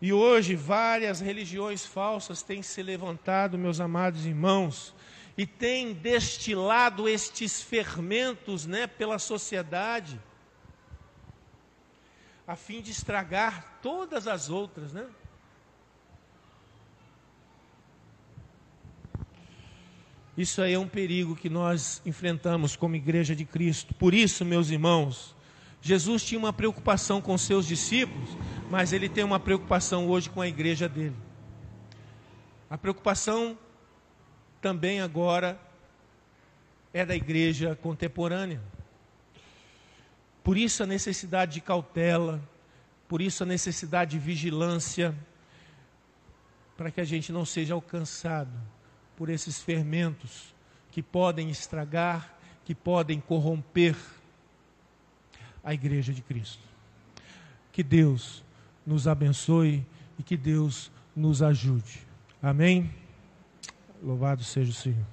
E 0.00 0.12
hoje 0.12 0.54
várias 0.54 1.20
religiões 1.20 1.86
falsas 1.86 2.42
têm 2.42 2.62
se 2.62 2.82
levantado, 2.82 3.56
meus 3.56 3.80
amados 3.80 4.26
irmãos, 4.26 4.94
e 5.36 5.46
tem 5.46 5.92
destilado 5.92 7.08
estes 7.08 7.60
fermentos 7.60 8.66
né, 8.66 8.86
pela 8.86 9.18
sociedade, 9.18 10.20
a 12.46 12.54
fim 12.54 12.80
de 12.80 12.90
estragar 12.90 13.78
todas 13.82 14.28
as 14.28 14.50
outras, 14.50 14.92
né? 14.92 15.06
Isso 20.36 20.60
aí 20.60 20.72
é 20.72 20.78
um 20.78 20.88
perigo 20.88 21.36
que 21.36 21.48
nós 21.48 22.02
enfrentamos 22.04 22.74
como 22.74 22.96
igreja 22.96 23.36
de 23.36 23.44
Cristo. 23.44 23.94
Por 23.94 24.12
isso, 24.12 24.44
meus 24.44 24.68
irmãos, 24.68 25.34
Jesus 25.80 26.24
tinha 26.24 26.38
uma 26.38 26.52
preocupação 26.52 27.20
com 27.20 27.38
seus 27.38 27.66
discípulos, 27.66 28.30
mas 28.68 28.92
ele 28.92 29.08
tem 29.08 29.22
uma 29.22 29.38
preocupação 29.38 30.08
hoje 30.08 30.28
com 30.28 30.40
a 30.40 30.48
igreja 30.48 30.88
dele. 30.88 31.14
A 32.68 32.76
preocupação 32.76 33.56
também 34.64 35.02
agora 35.02 35.60
é 36.90 37.04
da 37.04 37.14
igreja 37.14 37.76
contemporânea. 37.76 38.62
Por 40.42 40.56
isso 40.56 40.82
a 40.82 40.86
necessidade 40.86 41.52
de 41.52 41.60
cautela, 41.60 42.40
por 43.06 43.20
isso 43.20 43.42
a 43.42 43.46
necessidade 43.46 44.12
de 44.12 44.18
vigilância, 44.18 45.14
para 46.78 46.90
que 46.90 46.98
a 46.98 47.04
gente 47.04 47.30
não 47.30 47.44
seja 47.44 47.74
alcançado 47.74 48.58
por 49.18 49.28
esses 49.28 49.60
fermentos 49.60 50.54
que 50.90 51.02
podem 51.02 51.50
estragar, 51.50 52.34
que 52.64 52.74
podem 52.74 53.20
corromper 53.20 53.94
a 55.62 55.74
igreja 55.74 56.10
de 56.10 56.22
Cristo. 56.22 56.64
Que 57.70 57.82
Deus 57.82 58.42
nos 58.86 59.06
abençoe 59.06 59.84
e 60.18 60.22
que 60.22 60.38
Deus 60.38 60.90
nos 61.14 61.42
ajude. 61.42 62.00
Amém? 62.42 63.03
Louvado 64.04 64.44
seja 64.44 64.70
o 64.70 64.74
Senhor. 64.74 65.06